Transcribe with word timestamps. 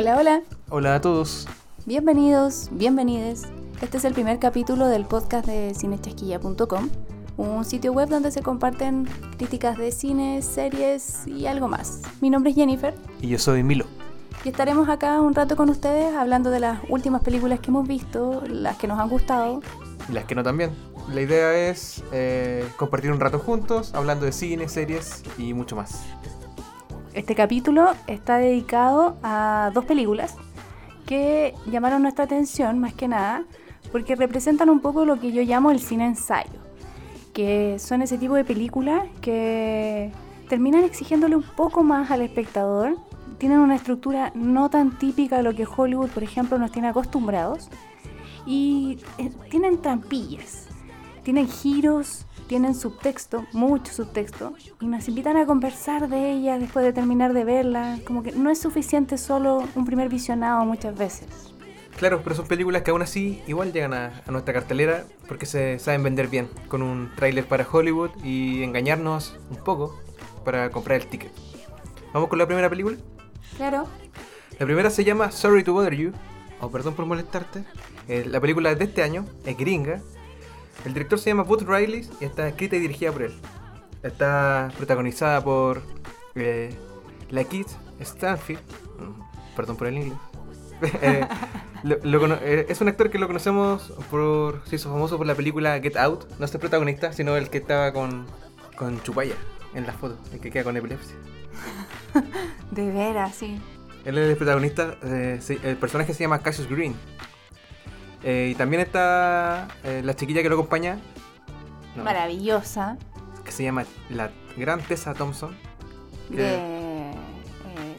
Hola, 0.00 0.16
hola. 0.16 0.42
Hola 0.68 0.94
a 0.94 1.00
todos. 1.00 1.48
Bienvenidos, 1.84 2.68
bienvenides. 2.70 3.48
Este 3.82 3.96
es 3.96 4.04
el 4.04 4.14
primer 4.14 4.38
capítulo 4.38 4.86
del 4.86 5.04
podcast 5.04 5.44
de 5.44 5.74
cinechasquilla.com, 5.74 6.88
un 7.36 7.64
sitio 7.64 7.92
web 7.92 8.08
donde 8.08 8.30
se 8.30 8.40
comparten 8.40 9.08
críticas 9.38 9.76
de 9.76 9.90
cine, 9.90 10.40
series 10.42 11.26
y 11.26 11.48
algo 11.48 11.66
más. 11.66 12.02
Mi 12.20 12.30
nombre 12.30 12.50
es 12.50 12.56
Jennifer 12.56 12.94
Y 13.20 13.26
yo 13.26 13.40
soy 13.40 13.64
Milo. 13.64 13.86
y 14.44 14.50
estaremos 14.50 14.88
acá 14.88 15.20
un 15.20 15.34
rato 15.34 15.56
con 15.56 15.68
ustedes 15.68 16.14
hablando 16.14 16.50
de 16.50 16.60
las 16.60 16.78
últimas 16.88 17.20
películas 17.24 17.58
que 17.58 17.70
hemos 17.70 17.88
visto, 17.88 18.44
las 18.46 18.76
que 18.76 18.86
nos 18.86 19.00
han 19.00 19.08
gustado. 19.08 19.62
Y 20.08 20.12
las 20.12 20.26
que 20.26 20.36
no 20.36 20.44
también. 20.44 20.70
La 21.12 21.22
idea 21.22 21.70
es 21.70 22.04
eh, 22.12 22.68
compartir 22.76 23.10
un 23.10 23.18
rato 23.18 23.40
juntos, 23.40 23.92
hablando 23.96 24.26
de 24.26 24.30
cine, 24.30 24.68
series 24.68 25.24
y 25.38 25.54
mucho 25.54 25.74
más. 25.74 26.04
Este 27.18 27.34
capítulo 27.34 27.94
está 28.06 28.36
dedicado 28.38 29.16
a 29.24 29.72
dos 29.74 29.84
películas 29.84 30.36
que 31.04 31.52
llamaron 31.66 32.02
nuestra 32.02 32.26
atención 32.26 32.78
más 32.78 32.94
que 32.94 33.08
nada 33.08 33.42
porque 33.90 34.14
representan 34.14 34.70
un 34.70 34.78
poco 34.78 35.04
lo 35.04 35.18
que 35.18 35.32
yo 35.32 35.42
llamo 35.42 35.72
el 35.72 35.80
cine 35.80 36.06
ensayo, 36.06 36.60
que 37.34 37.80
son 37.80 38.02
ese 38.02 38.18
tipo 38.18 38.36
de 38.36 38.44
películas 38.44 39.02
que 39.20 40.12
terminan 40.48 40.84
exigiéndole 40.84 41.34
un 41.34 41.42
poco 41.42 41.82
más 41.82 42.08
al 42.12 42.22
espectador, 42.22 42.96
tienen 43.38 43.58
una 43.58 43.74
estructura 43.74 44.30
no 44.36 44.70
tan 44.70 44.96
típica 44.96 45.38
de 45.38 45.42
lo 45.42 45.56
que 45.56 45.66
Hollywood, 45.66 46.10
por 46.10 46.22
ejemplo, 46.22 46.56
nos 46.56 46.70
tiene 46.70 46.86
acostumbrados. 46.86 47.68
Y 48.46 49.00
eh, 49.18 49.32
tienen 49.50 49.82
trampillas, 49.82 50.68
tienen 51.24 51.48
giros, 51.48 52.27
tienen 52.48 52.74
subtexto, 52.74 53.46
mucho 53.52 53.92
subtexto, 53.92 54.54
y 54.80 54.86
nos 54.86 55.06
invitan 55.08 55.36
a 55.36 55.46
conversar 55.46 56.08
de 56.08 56.32
ellas 56.32 56.58
después 56.58 56.84
de 56.84 56.92
terminar 56.92 57.32
de 57.32 57.44
verla. 57.44 57.98
Como 58.04 58.22
que 58.22 58.32
no 58.32 58.50
es 58.50 58.60
suficiente 58.60 59.18
solo 59.18 59.62
un 59.76 59.84
primer 59.84 60.08
visionado 60.08 60.64
muchas 60.64 60.96
veces. 60.96 61.28
Claro, 61.98 62.20
pero 62.22 62.34
son 62.34 62.46
películas 62.46 62.82
que 62.82 62.90
aún 62.90 63.02
así 63.02 63.42
igual 63.46 63.72
llegan 63.72 63.92
a, 63.92 64.22
a 64.26 64.30
nuestra 64.30 64.54
cartelera 64.54 65.04
porque 65.26 65.46
se 65.46 65.78
saben 65.78 66.02
vender 66.02 66.28
bien 66.28 66.48
con 66.68 66.82
un 66.82 67.10
tráiler 67.16 67.44
para 67.44 67.66
Hollywood 67.70 68.10
y 68.24 68.62
engañarnos 68.62 69.36
un 69.50 69.56
poco 69.56 70.00
para 70.44 70.70
comprar 70.70 71.00
el 71.00 71.06
ticket. 71.06 71.32
¿Vamos 72.12 72.28
con 72.28 72.38
la 72.38 72.46
primera 72.46 72.70
película? 72.70 72.96
Claro. 73.56 73.86
La 74.58 74.66
primera 74.66 74.90
se 74.90 75.04
llama 75.04 75.30
Sorry 75.30 75.62
to 75.62 75.72
Bother 75.72 75.94
You, 75.94 76.12
o 76.60 76.70
Perdón 76.70 76.94
por 76.94 77.06
molestarte. 77.06 77.64
Eh, 78.08 78.24
la 78.26 78.40
película 78.40 78.74
de 78.74 78.84
este 78.84 79.02
año, 79.02 79.24
es 79.44 79.56
gringa. 79.56 80.00
El 80.84 80.92
director 80.94 81.18
se 81.18 81.30
llama 81.30 81.42
Bud 81.42 81.64
Riley 81.68 82.08
y 82.20 82.24
está 82.24 82.48
escrita 82.48 82.76
y 82.76 82.80
dirigida 82.80 83.12
por 83.12 83.22
él. 83.22 83.34
Está 84.02 84.70
protagonizada 84.76 85.42
por 85.42 85.82
eh, 86.34 86.70
la 87.30 87.44
Kid 87.44 87.66
Stanfield. 88.00 88.60
Mm, 88.98 89.56
Perdón 89.56 89.76
por 89.76 89.86
el 89.88 89.94
inglés. 89.98 90.18
Eh, 91.02 91.26
lo- 91.82 91.98
lo 92.04 92.34
eh, 92.36 92.66
es 92.68 92.80
un 92.80 92.86
actor 92.88 93.10
que 93.10 93.18
lo 93.18 93.26
conocemos 93.26 93.92
por. 94.12 94.62
Se 94.66 94.76
hizo 94.76 94.90
famoso 94.92 95.16
por 95.18 95.26
la 95.26 95.34
película 95.34 95.80
Get 95.80 95.96
Out. 95.96 96.26
No 96.38 96.44
es 96.44 96.54
el 96.54 96.60
protagonista, 96.60 97.12
sino 97.12 97.36
el 97.36 97.50
que 97.50 97.58
estaba 97.58 97.92
con, 97.92 98.26
con 98.76 99.02
Chupaya 99.02 99.34
en 99.74 99.84
la 99.86 99.92
foto, 99.92 100.16
el 100.32 100.38
que 100.38 100.52
queda 100.52 100.62
con 100.64 100.76
epilepsia. 100.76 101.16
De 102.70 102.90
veras, 102.92 103.34
sí. 103.34 103.60
Él 104.04 104.18
es 104.18 104.30
el 104.30 104.36
protagonista, 104.36 104.96
eh, 105.02 105.38
sí, 105.40 105.58
el 105.64 105.76
personaje 105.76 106.14
se 106.14 106.20
llama 106.22 106.38
Cassius 106.38 106.68
Green. 106.68 106.94
Eh, 108.22 108.50
y 108.52 108.54
también 108.56 108.82
está 108.82 109.68
eh, 109.84 110.02
la 110.04 110.14
chiquilla 110.14 110.42
que 110.42 110.48
lo 110.48 110.56
acompaña, 110.56 110.98
no, 111.96 112.04
Maravillosa. 112.04 112.96
que 113.44 113.52
se 113.52 113.62
llama 113.64 113.84
la 114.10 114.30
gran 114.56 114.80
Tessa 114.80 115.14
Thompson. 115.14 115.56
De 116.28 116.56
eh, 116.56 117.14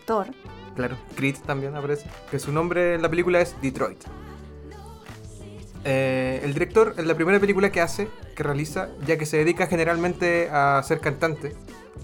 Thor. 0.06 0.28
Claro, 0.76 0.98
Creed 1.16 1.38
también 1.46 1.76
aparece. 1.76 2.10
Que 2.32 2.40
su 2.40 2.52
nombre 2.52 2.96
en 2.96 3.02
la 3.02 3.10
película 3.10 3.42
es 3.42 3.56
Detroit. 3.62 4.04
Eh, 5.86 6.42
el 6.44 6.54
director 6.54 6.94
es 6.98 7.06
la 7.06 7.16
primera 7.16 7.40
película 7.40 7.72
que 7.72 7.82
hace, 7.82 8.10
que 8.36 8.44
realiza, 8.44 8.90
ya 9.06 9.18
que 9.18 9.26
se 9.26 9.38
dedica 9.38 9.68
generalmente 9.68 10.50
a 10.52 10.82
ser 10.84 11.00
cantante. 11.00 11.56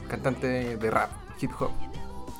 Cantante 0.09 0.77
de 0.77 0.91
rap, 0.91 1.11
hip 1.41 1.51
hop. 1.59 1.71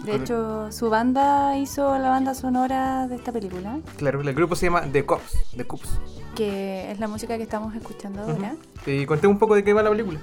De 0.05 0.16
hecho, 0.16 0.71
su 0.71 0.89
banda 0.89 1.57
hizo 1.57 1.97
la 1.97 2.09
banda 2.09 2.33
sonora 2.33 3.07
de 3.07 3.16
esta 3.16 3.31
película, 3.31 3.79
Claro, 3.97 4.21
el 4.21 4.33
grupo 4.33 4.55
se 4.55 4.67
llama 4.67 4.83
The 4.91 5.05
Cops. 5.05 5.38
The 5.55 5.66
Cops. 5.66 5.89
que 6.35 6.91
es 6.91 6.99
la 6.99 7.07
música 7.07 7.38
que 7.38 7.43
estamos 7.43 7.73
escuchando 7.75 8.21
ahora. 8.21 8.55
Y 8.85 9.05
conté 9.05 9.27
un 9.27 9.39
poco 9.39 9.55
de 9.55 9.63
qué 9.63 9.73
va 9.73 9.81
la 9.83 9.89
película. 9.89 10.19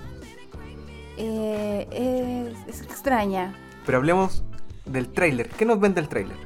Eh, 1.17 2.53
es, 2.69 2.75
es 2.75 2.83
extraña. 2.83 3.55
Pero 3.87 3.99
hablemos 3.99 4.43
del 4.85 5.09
tráiler. 5.13 5.49
¿Qué 5.51 5.65
nos 5.65 5.81
vende 5.81 6.01
el 6.01 6.09
tráiler? 6.09 6.37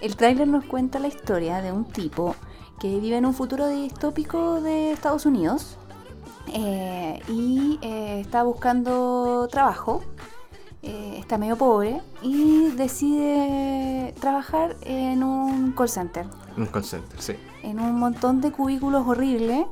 El 0.00 0.16
tráiler 0.16 0.48
nos 0.48 0.64
cuenta 0.64 0.98
la 0.98 1.08
historia 1.08 1.60
de 1.62 1.72
un 1.72 1.84
tipo 1.84 2.34
que 2.80 2.98
vive 2.98 3.16
en 3.16 3.26
un 3.26 3.34
futuro 3.34 3.68
distópico 3.68 4.60
de 4.60 4.92
Estados 4.92 5.26
Unidos 5.26 5.78
eh, 6.52 7.20
y 7.28 7.78
eh, 7.82 8.20
está 8.20 8.42
buscando 8.42 9.46
trabajo, 9.50 10.02
eh, 10.82 11.16
está 11.18 11.38
medio 11.38 11.56
pobre 11.56 12.00
y 12.22 12.70
decide 12.70 14.14
trabajar 14.20 14.76
en 14.82 15.22
un 15.22 15.72
call 15.72 15.88
center, 15.88 16.26
Un 16.56 16.66
call 16.66 16.84
center, 16.84 17.20
sí. 17.20 17.34
en 17.62 17.78
un 17.80 17.98
montón 17.98 18.40
de 18.40 18.50
cubículos 18.52 19.06
horribles. 19.06 19.66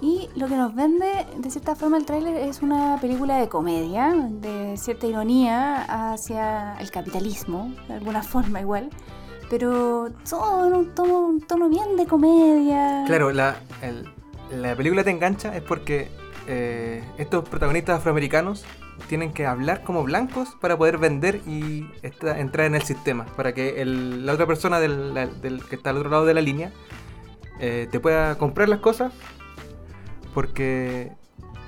Y 0.00 0.28
lo 0.36 0.46
que 0.48 0.56
nos 0.56 0.74
vende, 0.74 1.26
de 1.38 1.50
cierta 1.50 1.74
forma, 1.74 1.96
el 1.96 2.04
tráiler 2.04 2.36
es 2.36 2.62
una 2.62 2.98
película 3.00 3.36
de 3.38 3.48
comedia, 3.48 4.12
de 4.12 4.76
cierta 4.76 5.06
ironía 5.06 6.12
hacia 6.12 6.76
el 6.78 6.90
capitalismo, 6.90 7.72
de 7.88 7.94
alguna 7.94 8.22
forma 8.34 8.60
igual, 8.60 8.90
pero 9.50 10.08
todo 10.28 10.66
en 10.68 10.74
un 10.74 10.94
tono, 10.94 11.18
un 11.20 11.40
tono 11.40 11.68
bien 11.68 11.96
de 11.96 12.06
comedia. 12.06 13.04
Claro, 13.06 13.32
la, 13.32 13.56
el- 13.82 14.08
la 14.60 14.76
película 14.76 15.02
te 15.02 15.10
engancha 15.10 15.56
es 15.56 15.62
porque 15.62 16.10
eh, 16.46 17.02
estos 17.18 17.48
protagonistas 17.48 17.98
afroamericanos 17.98 18.64
tienen 19.08 19.32
que 19.32 19.46
hablar 19.46 19.82
como 19.82 20.02
blancos 20.04 20.56
para 20.60 20.76
poder 20.76 20.98
vender 20.98 21.40
y 21.46 21.86
esta- 22.02 22.38
entrar 22.38 22.66
en 22.66 22.74
el 22.74 22.82
sistema. 22.82 23.24
Para 23.36 23.52
que 23.52 23.80
el- 23.82 24.24
la 24.26 24.32
otra 24.32 24.46
persona 24.46 24.78
del, 24.80 25.14
la- 25.14 25.26
del- 25.26 25.64
que 25.64 25.76
está 25.76 25.90
al 25.90 25.96
otro 25.98 26.10
lado 26.10 26.24
de 26.24 26.34
la 26.34 26.40
línea 26.40 26.70
eh, 27.60 27.88
te 27.90 28.00
pueda 28.00 28.36
comprar 28.38 28.68
las 28.68 28.80
cosas 28.80 29.12
porque, 30.34 31.12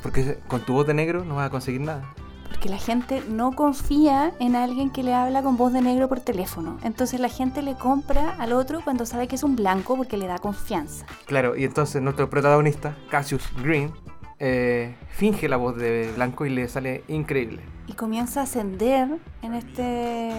porque 0.03 0.39
con 0.49 0.61
tu 0.63 0.73
voz 0.75 0.87
de 0.87 0.95
negro 0.95 1.25
no 1.25 1.37
vas 1.37 1.47
a 1.47 1.51
conseguir 1.51 1.81
nada. 1.81 2.15
Porque 2.49 2.69
la 2.69 2.79
gente 2.79 3.23
no 3.29 3.53
confía 3.53 4.33
en 4.39 4.55
alguien 4.57 4.91
que 4.91 5.03
le 5.03 5.13
habla 5.13 5.43
con 5.43 5.57
voz 5.57 5.73
de 5.73 5.83
negro 5.83 6.09
por 6.09 6.21
teléfono. 6.21 6.79
Entonces 6.83 7.21
la 7.21 7.29
gente 7.29 7.63
le 7.63 7.75
compra 7.75 8.37
al 8.39 8.53
otro 8.53 8.81
cuando 8.83 9.05
sabe 9.07 9.29
que 9.29 9.35
es 9.37 9.43
un 9.43 9.57
blanco 9.57 9.97
porque 9.97 10.17
le 10.17 10.27
da 10.27 10.39
confianza. 10.39 11.05
Claro, 11.27 11.57
y 11.57 11.65
entonces 11.65 12.01
nuestro 12.01 12.31
protagonista, 12.31 12.97
Cassius 13.11 13.43
Green, 13.63 13.93
eh, 14.39 14.95
finge 15.11 15.49
la 15.49 15.57
voz 15.57 15.77
de 15.77 16.13
blanco 16.15 16.45
y 16.47 16.51
le 16.51 16.69
sale 16.69 17.05
increíble. 17.09 17.61
y 17.87 17.93
comienza 17.93 18.41
a 18.41 18.43
ascender 18.45 19.09
en 19.43 19.55
este 19.55 20.31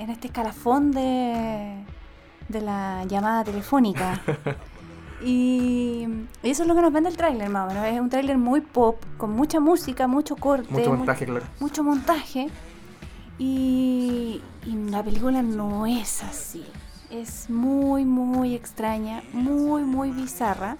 en 0.00 0.10
este 0.10 0.26
escalafón 0.28 0.90
de, 0.92 1.76
de 2.48 2.60
la 2.60 3.04
llamada 3.06 3.44
telefónica. 3.44 4.20
y, 5.24 6.06
eso 6.42 6.62
es 6.62 6.68
lo 6.68 6.74
que 6.74 6.82
nos 6.82 6.92
vende 6.92 7.08
el 7.10 7.16
tráiler, 7.16 7.48
más 7.48 7.64
o 7.70 7.74
menos. 7.74 7.86
Es 7.94 8.00
un 8.00 8.10
tráiler 8.10 8.36
muy 8.36 8.60
pop, 8.60 9.02
con 9.16 9.30
mucha 9.30 9.60
música, 9.60 10.06
mucho 10.06 10.36
corte, 10.36 10.68
Mucho 10.70 10.90
mu- 10.90 10.96
montaje, 10.98 11.24
claro. 11.26 11.44
mucho 11.60 11.82
montaje. 11.84 12.48
Y, 13.38 14.42
y 14.66 14.74
la 14.90 15.02
película 15.02 15.42
no 15.42 15.86
es 15.86 16.22
así. 16.22 16.64
Es 17.10 17.48
muy, 17.50 18.04
muy 18.04 18.54
extraña, 18.54 19.22
muy, 19.32 19.82
muy 19.84 20.10
bizarra. 20.10 20.76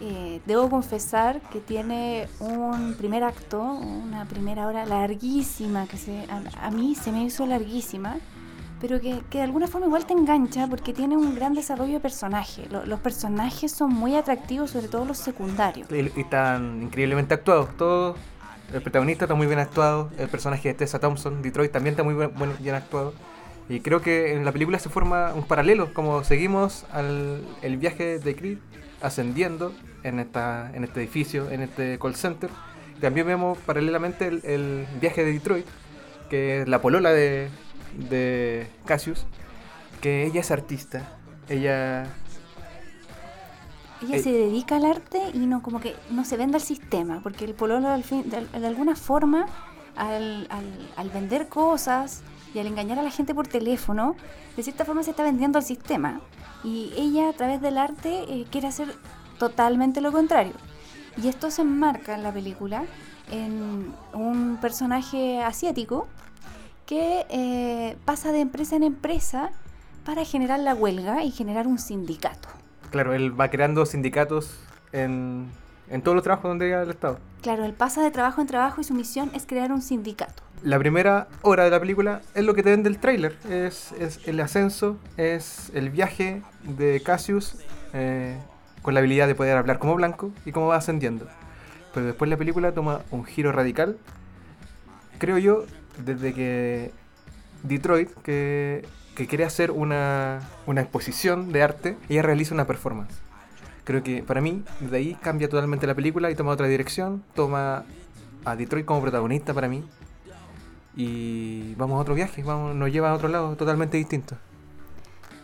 Eh, 0.00 0.40
debo 0.46 0.70
confesar 0.70 1.40
que 1.50 1.60
tiene 1.60 2.28
un 2.38 2.94
primer 2.94 3.24
acto, 3.24 3.60
una 3.60 4.26
primera 4.26 4.66
hora 4.66 4.86
larguísima, 4.86 5.86
que 5.88 5.96
se, 5.96 6.24
a, 6.60 6.70
mí 6.70 6.94
se 6.94 7.10
me 7.10 7.24
hizo 7.24 7.44
larguísima, 7.46 8.16
pero 8.80 9.00
que, 9.00 9.20
que 9.28 9.38
de 9.38 9.44
alguna 9.44 9.66
forma 9.66 9.88
igual 9.88 10.06
te 10.06 10.12
engancha 10.12 10.68
porque 10.68 10.92
tiene 10.92 11.16
un 11.16 11.34
gran 11.34 11.52
desarrollo 11.52 11.94
de 11.94 12.00
personaje. 12.00 12.68
Lo- 12.70 12.86
los 12.86 13.00
personajes 13.00 13.72
son 13.72 13.92
muy 13.92 14.14
atractivos, 14.14 14.70
sobre 14.70 14.86
todo 14.86 15.04
los 15.04 15.18
secundarios. 15.18 15.88
Y, 15.90 16.20
están 16.20 16.82
increíblemente 16.82 17.34
actuados. 17.34 17.76
Todos. 17.76 18.16
El 18.72 18.82
protagonista 18.82 19.24
está 19.24 19.34
muy 19.34 19.46
bien 19.48 19.58
actuado. 19.58 20.10
El 20.16 20.28
personaje 20.28 20.68
de 20.68 20.74
Tessa 20.74 21.00
Thompson, 21.00 21.42
Detroit, 21.42 21.72
también 21.72 21.94
está 21.94 22.04
muy 22.04 22.14
bien 22.60 22.74
actuado. 22.76 23.14
Y 23.68 23.80
creo 23.80 24.00
que 24.00 24.32
en 24.34 24.44
la 24.44 24.52
película 24.52 24.78
se 24.78 24.88
forma 24.90 25.32
un 25.34 25.42
paralelo, 25.42 25.92
como 25.92 26.22
seguimos 26.22 26.86
al, 26.92 27.42
el 27.62 27.76
viaje 27.78 28.18
de 28.18 28.36
Creed 28.36 28.58
ascendiendo 29.02 29.72
en, 30.02 30.18
esta, 30.18 30.70
en 30.74 30.84
este 30.84 31.00
edificio, 31.00 31.50
en 31.50 31.62
este 31.62 31.98
call 31.98 32.14
center. 32.14 32.50
También 33.00 33.26
vemos 33.26 33.58
paralelamente 33.58 34.26
el, 34.26 34.44
el 34.44 34.86
viaje 35.00 35.24
de 35.24 35.32
Detroit, 35.32 35.66
que 36.30 36.62
es 36.62 36.68
la 36.68 36.80
polola 36.80 37.10
de, 37.12 37.48
de 38.10 38.66
Cassius, 38.84 39.24
que 40.00 40.24
ella 40.26 40.40
es 40.40 40.50
artista. 40.50 41.16
Ella 41.48 42.06
Ella 44.02 44.16
Eh, 44.16 44.22
se 44.22 44.30
dedica 44.32 44.76
al 44.76 44.84
arte 44.84 45.20
y 45.34 45.46
no 45.46 45.62
como 45.62 45.80
que 45.80 45.94
no 46.10 46.24
se 46.24 46.36
vende 46.36 46.56
al 46.56 46.62
sistema, 46.62 47.20
porque 47.22 47.44
el 47.44 47.54
pololo 47.54 47.88
al 47.88 48.04
fin, 48.04 48.28
de, 48.30 48.46
de 48.46 48.66
alguna 48.66 48.94
forma 48.94 49.46
al, 49.96 50.46
al- 50.50 50.90
al 50.96 51.10
vender 51.10 51.48
cosas 51.48 52.22
Y 52.54 52.58
al 52.58 52.66
engañar 52.66 52.98
a 52.98 53.02
la 53.02 53.10
gente 53.10 53.34
por 53.34 53.46
teléfono, 53.46 54.16
de 54.56 54.62
cierta 54.62 54.84
forma 54.84 55.02
se 55.02 55.10
está 55.10 55.22
vendiendo 55.22 55.58
al 55.58 55.64
sistema. 55.64 56.20
Y 56.64 56.92
ella, 56.96 57.28
a 57.28 57.32
través 57.32 57.60
del 57.60 57.78
arte, 57.78 58.24
eh, 58.28 58.46
quiere 58.50 58.68
hacer 58.68 58.94
totalmente 59.38 60.00
lo 60.00 60.12
contrario. 60.12 60.54
Y 61.22 61.28
esto 61.28 61.50
se 61.50 61.62
enmarca 61.62 62.14
en 62.14 62.22
la 62.22 62.32
película 62.32 62.84
en 63.30 63.92
un 64.14 64.58
personaje 64.60 65.42
asiático 65.42 66.06
que 66.86 67.26
eh, 67.28 67.96
pasa 68.04 68.32
de 68.32 68.40
empresa 68.40 68.76
en 68.76 68.82
empresa 68.82 69.50
para 70.04 70.24
generar 70.24 70.60
la 70.60 70.74
huelga 70.74 71.22
y 71.22 71.30
generar 71.30 71.66
un 71.66 71.78
sindicato. 71.78 72.48
Claro, 72.90 73.12
él 73.12 73.38
va 73.38 73.50
creando 73.50 73.84
sindicatos 73.84 74.58
en, 74.92 75.48
en 75.90 76.02
todos 76.02 76.14
los 76.14 76.24
trabajos 76.24 76.48
donde 76.48 76.66
llega 76.66 76.82
el 76.82 76.90
Estado. 76.90 77.18
Claro, 77.42 77.64
él 77.64 77.74
pasa 77.74 78.02
de 78.02 78.10
trabajo 78.10 78.40
en 78.40 78.46
trabajo 78.46 78.80
y 78.80 78.84
su 78.84 78.94
misión 78.94 79.30
es 79.34 79.44
crear 79.44 79.70
un 79.70 79.82
sindicato. 79.82 80.42
La 80.62 80.78
primera 80.78 81.28
hora 81.42 81.64
de 81.64 81.70
la 81.70 81.78
película 81.78 82.20
es 82.34 82.44
lo 82.44 82.52
que 82.52 82.64
te 82.64 82.70
vende 82.70 82.88
el 82.88 82.98
tráiler, 82.98 83.36
es, 83.48 83.94
el 84.26 84.40
ascenso, 84.40 84.98
es 85.16 85.70
el 85.72 85.90
viaje 85.90 86.42
de 86.64 87.00
Cassius 87.04 87.54
eh, 87.92 88.36
con 88.82 88.94
la 88.94 89.00
habilidad 89.00 89.28
de 89.28 89.36
poder 89.36 89.56
hablar 89.56 89.78
como 89.78 89.94
blanco 89.94 90.32
y 90.44 90.50
cómo 90.50 90.66
va 90.66 90.76
ascendiendo. 90.76 91.28
Pero 91.94 92.06
después 92.06 92.28
la 92.28 92.36
película 92.36 92.72
toma 92.72 93.02
un 93.12 93.24
giro 93.24 93.52
radical, 93.52 93.98
creo 95.18 95.38
yo, 95.38 95.64
desde 96.04 96.34
que 96.34 96.90
Detroit, 97.62 98.10
que, 98.22 98.84
que 99.14 99.28
quiere 99.28 99.44
hacer 99.44 99.70
una, 99.70 100.40
una 100.66 100.80
exposición 100.80 101.52
de 101.52 101.62
arte, 101.62 101.96
ella 102.08 102.22
realiza 102.22 102.52
una 102.52 102.66
performance. 102.66 103.14
Creo 103.84 104.02
que 104.02 104.24
para 104.24 104.40
mí, 104.40 104.64
desde 104.80 104.96
ahí 104.96 105.14
cambia 105.22 105.48
totalmente 105.48 105.86
la 105.86 105.94
película 105.94 106.30
y 106.32 106.34
toma 106.34 106.50
otra 106.50 106.66
dirección, 106.66 107.22
toma 107.34 107.84
a 108.44 108.56
Detroit 108.56 108.84
como 108.84 109.00
protagonista 109.00 109.54
para 109.54 109.68
mí. 109.68 109.84
Y 110.98 111.74
vamos 111.76 111.96
a 111.96 112.00
otro 112.02 112.14
viaje, 112.14 112.42
vamos, 112.42 112.74
nos 112.74 112.90
lleva 112.90 113.10
a 113.10 113.14
otro 113.14 113.28
lado 113.28 113.54
totalmente 113.56 113.96
distinto. 113.96 114.36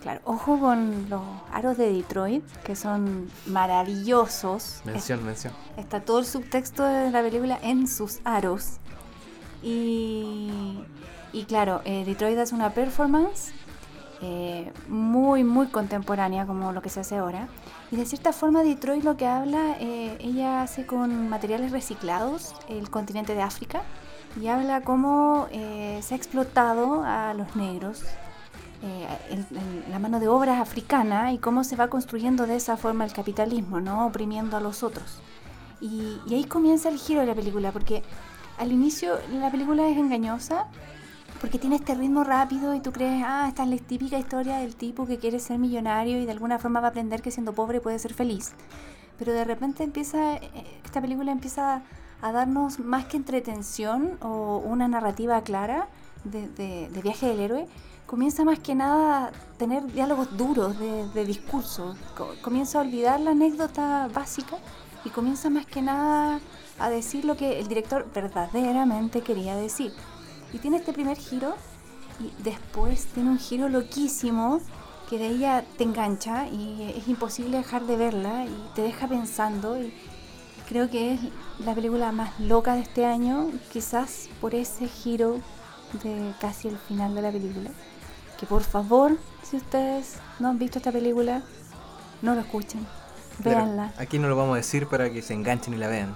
Claro, 0.02 0.20
ojo 0.24 0.58
con 0.58 1.08
los 1.08 1.22
aros 1.52 1.78
de 1.78 1.90
Detroit, 1.92 2.44
que 2.64 2.74
son 2.76 3.30
maravillosos. 3.46 4.82
Mención, 4.84 5.20
Es- 5.20 5.24
mención. 5.24 5.52
Está 5.76 6.00
todo 6.00 6.18
el 6.18 6.26
subtexto 6.26 6.82
de 6.84 7.10
la 7.12 7.22
película 7.22 7.58
en 7.62 7.86
sus 7.86 8.18
aros. 8.24 8.78
Y, 9.62 10.82
y 11.32 11.44
claro, 11.44 11.80
eh, 11.84 12.04
Detroit 12.04 12.36
es 12.36 12.52
una 12.52 12.70
performance 12.70 13.52
eh, 14.20 14.72
muy, 14.88 15.44
muy 15.44 15.68
contemporánea, 15.68 16.46
como 16.46 16.72
lo 16.72 16.82
que 16.82 16.88
se 16.90 17.00
hace 17.00 17.16
ahora. 17.16 17.48
Y 17.92 17.96
de 17.96 18.04
cierta 18.06 18.32
forma, 18.32 18.62
Detroit 18.64 19.04
lo 19.04 19.16
que 19.16 19.26
habla, 19.26 19.76
eh, 19.78 20.16
ella 20.20 20.62
hace 20.62 20.84
con 20.84 21.28
materiales 21.28 21.70
reciclados 21.70 22.54
el 22.68 22.90
continente 22.90 23.34
de 23.36 23.42
África 23.42 23.82
y 24.40 24.48
habla 24.48 24.82
cómo 24.82 25.48
eh, 25.50 26.00
se 26.02 26.14
ha 26.14 26.16
explotado 26.16 27.02
a 27.04 27.34
los 27.34 27.54
negros 27.56 28.04
eh, 28.82 29.06
la 29.90 29.98
mano 29.98 30.20
de 30.20 30.28
obra 30.28 30.60
africana 30.60 31.32
y 31.32 31.38
cómo 31.38 31.64
se 31.64 31.76
va 31.76 31.88
construyendo 31.88 32.46
de 32.46 32.56
esa 32.56 32.76
forma 32.76 33.04
el 33.04 33.12
capitalismo, 33.12 33.80
¿no? 33.80 34.06
Oprimiendo 34.06 34.56
a 34.56 34.60
los 34.60 34.82
otros. 34.82 35.20
Y, 35.80 36.18
y 36.26 36.34
ahí 36.34 36.44
comienza 36.44 36.90
el 36.90 36.98
giro 36.98 37.20
de 37.20 37.26
la 37.26 37.34
película, 37.34 37.72
porque 37.72 38.02
al 38.58 38.72
inicio 38.72 39.18
la 39.32 39.50
película 39.50 39.88
es 39.88 39.96
engañosa, 39.96 40.66
porque 41.40 41.58
tiene 41.58 41.76
este 41.76 41.94
ritmo 41.94 42.24
rápido 42.24 42.74
y 42.74 42.80
tú 42.80 42.92
crees, 42.92 43.22
ah, 43.26 43.46
esta 43.48 43.62
es 43.64 43.68
la 43.68 43.76
típica 43.76 44.18
historia 44.18 44.58
del 44.58 44.76
tipo 44.76 45.06
que 45.06 45.18
quiere 45.18 45.40
ser 45.40 45.58
millonario 45.58 46.20
y 46.20 46.26
de 46.26 46.32
alguna 46.32 46.58
forma 46.58 46.80
va 46.80 46.88
a 46.88 46.90
aprender 46.90 47.22
que 47.22 47.30
siendo 47.30 47.54
pobre 47.54 47.80
puede 47.80 47.98
ser 47.98 48.14
feliz. 48.14 48.52
Pero 49.18 49.32
de 49.32 49.44
repente 49.44 49.82
empieza, 49.82 50.36
eh, 50.36 50.80
esta 50.84 51.00
película 51.00 51.32
empieza 51.32 51.82
a 52.24 52.32
darnos 52.32 52.78
más 52.78 53.04
que 53.04 53.18
entretención 53.18 54.16
o 54.22 54.56
una 54.64 54.88
narrativa 54.88 55.42
clara 55.42 55.88
de, 56.24 56.88
viaje 57.02 57.26
del 57.28 57.40
héroe, 57.40 57.68
comienza 58.06 58.44
más 58.44 58.58
que 58.60 58.74
nada 58.74 59.26
a 59.26 59.30
tener 59.58 59.84
diálogos 59.92 60.34
duros 60.34 60.78
de, 60.78 61.06
de 61.08 61.24
discurso. 61.26 61.94
Co- 62.16 62.34
comienza 62.42 62.78
a 62.78 62.82
olvidar 62.82 63.20
la 63.20 63.32
anécdota 63.32 64.08
básica 64.12 64.56
y 65.04 65.10
comienza 65.10 65.50
más 65.50 65.66
que 65.66 65.82
nada 65.82 66.40
a 66.78 66.88
decir 66.88 67.26
lo 67.26 67.36
que 67.36 67.58
el 67.60 67.68
director 67.68 68.06
verdaderamente 68.14 69.20
quería 69.20 69.54
decir. 69.54 69.92
Y 70.54 70.58
tiene 70.58 70.78
este 70.78 70.94
primer 70.94 71.18
giro 71.18 71.54
y 72.18 72.32
después 72.42 73.06
tiene 73.08 73.28
un 73.30 73.38
giro 73.38 73.68
loquísimo 73.68 74.60
que 75.10 75.18
de 75.18 75.26
ella 75.26 75.62
te 75.76 75.84
engancha 75.84 76.48
y 76.48 76.94
es 76.96 77.06
imposible 77.06 77.58
dejar 77.58 77.84
de 77.84 77.96
verla 77.98 78.46
y 78.46 78.70
te 78.74 78.80
deja 78.80 79.06
pensando 79.08 79.76
creo 80.68 80.90
que 80.90 81.14
es 81.14 81.20
la 81.64 81.74
película 81.74 82.12
más 82.12 82.38
loca 82.40 82.74
de 82.74 82.82
este 82.82 83.04
año, 83.04 83.50
quizás 83.72 84.28
por 84.40 84.54
ese 84.54 84.88
giro 84.88 85.40
de 86.02 86.32
casi 86.40 86.68
el 86.68 86.78
final 86.78 87.14
de 87.14 87.22
la 87.22 87.30
película. 87.30 87.70
Que 88.38 88.46
por 88.46 88.62
favor, 88.62 89.16
si 89.42 89.56
ustedes 89.56 90.16
no 90.38 90.48
han 90.48 90.58
visto 90.58 90.78
esta 90.78 90.92
película, 90.92 91.42
no 92.22 92.34
lo 92.34 92.40
escuchen, 92.40 92.86
Claro, 93.42 93.58
véanla. 93.58 93.94
Aquí 93.98 94.18
no 94.18 94.28
lo 94.28 94.36
vamos 94.36 94.54
a 94.54 94.56
decir 94.56 94.86
para 94.86 95.10
que 95.10 95.22
se 95.22 95.34
enganchen 95.34 95.74
y 95.74 95.76
la 95.76 95.88
vean. 95.88 96.14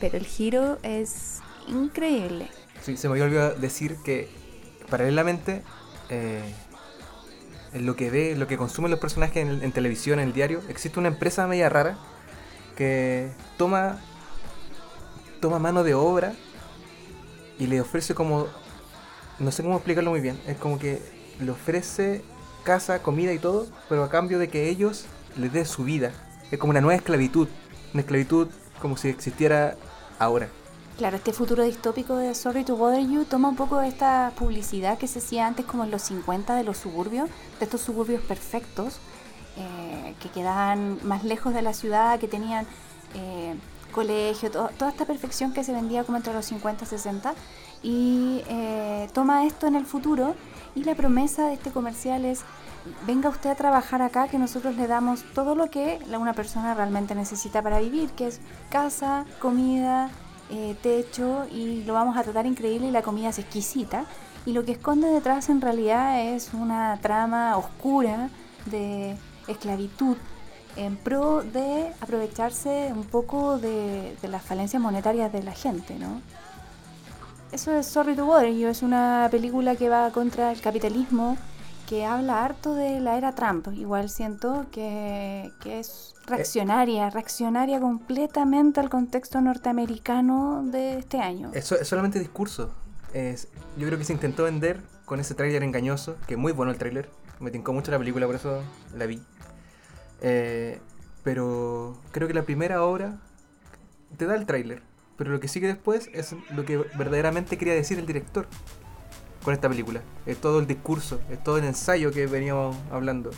Pero 0.00 0.16
el 0.16 0.26
giro 0.26 0.78
es 0.82 1.40
increíble. 1.68 2.48
Sí, 2.82 2.96
se 2.96 3.08
me 3.08 3.12
había 3.12 3.24
olvidado 3.24 3.54
decir 3.54 3.96
que 4.04 4.28
paralelamente 4.88 5.62
eh, 6.08 6.42
en 7.72 7.86
lo 7.86 7.94
que 7.94 8.10
ve, 8.10 8.34
lo 8.36 8.46
que 8.46 8.56
consumen 8.56 8.90
los 8.90 9.00
personajes 9.00 9.36
en, 9.36 9.62
en 9.62 9.72
televisión, 9.72 10.18
en 10.18 10.28
el 10.28 10.34
diario, 10.34 10.62
existe 10.68 10.98
una 10.98 11.08
empresa 11.08 11.46
media 11.46 11.68
rara 11.68 11.98
que 12.80 13.30
toma 13.58 13.98
toma 15.38 15.58
mano 15.58 15.84
de 15.84 15.92
obra 15.92 16.32
y 17.58 17.66
le 17.66 17.78
ofrece 17.78 18.14
como 18.14 18.46
no 19.38 19.50
sé 19.50 19.62
cómo 19.62 19.74
explicarlo 19.74 20.12
muy 20.12 20.22
bien, 20.22 20.40
es 20.46 20.56
como 20.56 20.78
que 20.78 21.02
le 21.40 21.50
ofrece 21.50 22.22
casa, 22.64 23.02
comida 23.02 23.34
y 23.34 23.38
todo, 23.38 23.66
pero 23.90 24.02
a 24.02 24.08
cambio 24.08 24.38
de 24.38 24.48
que 24.48 24.70
ellos 24.70 25.04
les 25.36 25.52
den 25.52 25.66
su 25.66 25.84
vida. 25.84 26.12
Es 26.50 26.58
como 26.58 26.70
una 26.70 26.80
nueva 26.80 26.96
esclavitud, 26.96 27.48
una 27.92 28.00
esclavitud 28.00 28.48
como 28.80 28.96
si 28.96 29.08
existiera 29.08 29.76
ahora. 30.18 30.48
Claro, 30.96 31.18
este 31.18 31.34
futuro 31.34 31.64
distópico 31.64 32.16
de 32.16 32.34
Sorry 32.34 32.64
to 32.64 32.76
Bother 32.76 33.06
You 33.06 33.26
toma 33.26 33.50
un 33.50 33.56
poco 33.56 33.78
de 33.80 33.88
esta 33.88 34.32
publicidad 34.38 34.96
que 34.96 35.06
se 35.06 35.18
hacía 35.18 35.46
antes 35.46 35.66
como 35.66 35.84
en 35.84 35.90
los 35.90 36.00
50 36.00 36.54
de 36.54 36.64
los 36.64 36.78
suburbios, 36.78 37.28
de 37.58 37.64
estos 37.66 37.82
suburbios 37.82 38.22
perfectos, 38.22 39.00
eh, 39.60 40.14
que 40.20 40.28
quedaban 40.30 40.98
más 41.02 41.22
lejos 41.24 41.52
de 41.54 41.62
la 41.62 41.72
ciudad, 41.74 42.18
que 42.18 42.28
tenían 42.28 42.66
eh, 43.14 43.54
colegio, 43.92 44.50
to- 44.50 44.70
toda 44.78 44.90
esta 44.90 45.04
perfección 45.04 45.52
que 45.52 45.64
se 45.64 45.72
vendía 45.72 46.04
como 46.04 46.16
entre 46.18 46.32
los 46.32 46.46
50 46.46 46.84
y 46.84 46.86
60, 46.88 47.34
y 47.82 48.42
eh, 48.48 49.08
toma 49.14 49.44
esto 49.46 49.66
en 49.66 49.74
el 49.74 49.86
futuro 49.86 50.34
y 50.74 50.84
la 50.84 50.94
promesa 50.94 51.46
de 51.46 51.54
este 51.54 51.70
comercial 51.70 52.24
es 52.24 52.42
venga 53.06 53.28
usted 53.28 53.50
a 53.50 53.54
trabajar 53.54 54.00
acá 54.02 54.28
que 54.28 54.38
nosotros 54.38 54.74
le 54.76 54.86
damos 54.86 55.22
todo 55.34 55.54
lo 55.54 55.70
que 55.70 55.98
una 56.18 56.32
persona 56.34 56.74
realmente 56.74 57.14
necesita 57.14 57.62
para 57.62 57.78
vivir, 57.80 58.10
que 58.10 58.26
es 58.28 58.40
casa, 58.70 59.24
comida, 59.38 60.10
techo 60.82 61.46
y 61.50 61.84
lo 61.84 61.94
vamos 61.94 62.16
a 62.16 62.22
tratar 62.22 62.46
increíble 62.46 62.88
y 62.88 62.90
la 62.90 63.02
comida 63.02 63.28
es 63.30 63.38
exquisita. 63.38 64.04
Y 64.46 64.52
lo 64.52 64.64
que 64.64 64.72
esconde 64.72 65.08
detrás 65.08 65.48
en 65.50 65.60
realidad 65.60 66.20
es 66.22 66.52
una 66.54 66.98
trama 67.02 67.56
oscura 67.58 68.30
de 68.66 69.16
esclavitud 69.50 70.16
en 70.76 70.96
pro 70.96 71.42
de 71.42 71.92
aprovecharse 72.00 72.92
un 72.94 73.04
poco 73.04 73.58
de, 73.58 74.16
de 74.20 74.28
las 74.28 74.42
falencias 74.42 74.80
monetarias 74.80 75.32
de 75.32 75.42
la 75.42 75.52
gente, 75.52 75.98
¿no? 75.98 76.20
Eso 77.52 77.72
es 77.72 77.86
Sorry 77.86 78.14
to 78.14 78.24
Bother 78.26 78.48
es 78.48 78.82
una 78.82 79.26
película 79.30 79.74
que 79.74 79.88
va 79.88 80.10
contra 80.12 80.52
el 80.52 80.60
capitalismo, 80.60 81.36
que 81.88 82.04
habla 82.04 82.44
harto 82.44 82.76
de 82.76 83.00
la 83.00 83.18
era 83.18 83.34
Trump. 83.34 83.66
Igual 83.74 84.08
siento 84.08 84.66
que, 84.70 85.50
que 85.60 85.80
es 85.80 86.14
reaccionaria, 86.26 87.10
reaccionaria 87.10 87.80
completamente 87.80 88.78
al 88.78 88.88
contexto 88.88 89.40
norteamericano 89.40 90.62
de 90.64 90.98
este 90.98 91.18
año. 91.18 91.50
Eso 91.52 91.74
es 91.74 91.88
solamente 91.88 92.20
discurso. 92.20 92.70
Es, 93.12 93.48
yo 93.76 93.88
creo 93.88 93.98
que 93.98 94.04
se 94.04 94.12
intentó 94.12 94.44
vender 94.44 94.80
con 95.04 95.18
ese 95.18 95.34
tráiler 95.34 95.64
engañoso, 95.64 96.16
que 96.28 96.34
es 96.34 96.40
muy 96.40 96.52
bueno 96.52 96.70
el 96.70 96.78
tráiler. 96.78 97.10
Me 97.40 97.50
tincó 97.50 97.72
mucho 97.72 97.90
la 97.90 97.98
película, 97.98 98.26
por 98.26 98.36
eso 98.36 98.62
la 98.96 99.06
vi. 99.06 99.20
Eh, 100.20 100.78
pero 101.24 101.98
creo 102.12 102.28
que 102.28 102.34
la 102.34 102.42
primera 102.42 102.84
obra 102.84 103.18
te 104.16 104.26
da 104.26 104.34
el 104.34 104.46
tráiler. 104.46 104.82
Pero 105.16 105.32
lo 105.32 105.40
que 105.40 105.48
sigue 105.48 105.66
después 105.66 106.08
es 106.12 106.34
lo 106.50 106.64
que 106.64 106.76
verdaderamente 106.76 107.58
quería 107.58 107.74
decir 107.74 107.98
el 107.98 108.06
director 108.06 108.46
con 109.42 109.54
esta 109.54 109.68
película. 109.68 110.02
Es 110.26 110.38
todo 110.38 110.60
el 110.60 110.66
discurso, 110.66 111.20
es 111.30 111.42
todo 111.42 111.58
el 111.58 111.64
ensayo 111.64 112.10
que 112.12 112.26
veníamos 112.26 112.76
hablando. 112.90 113.30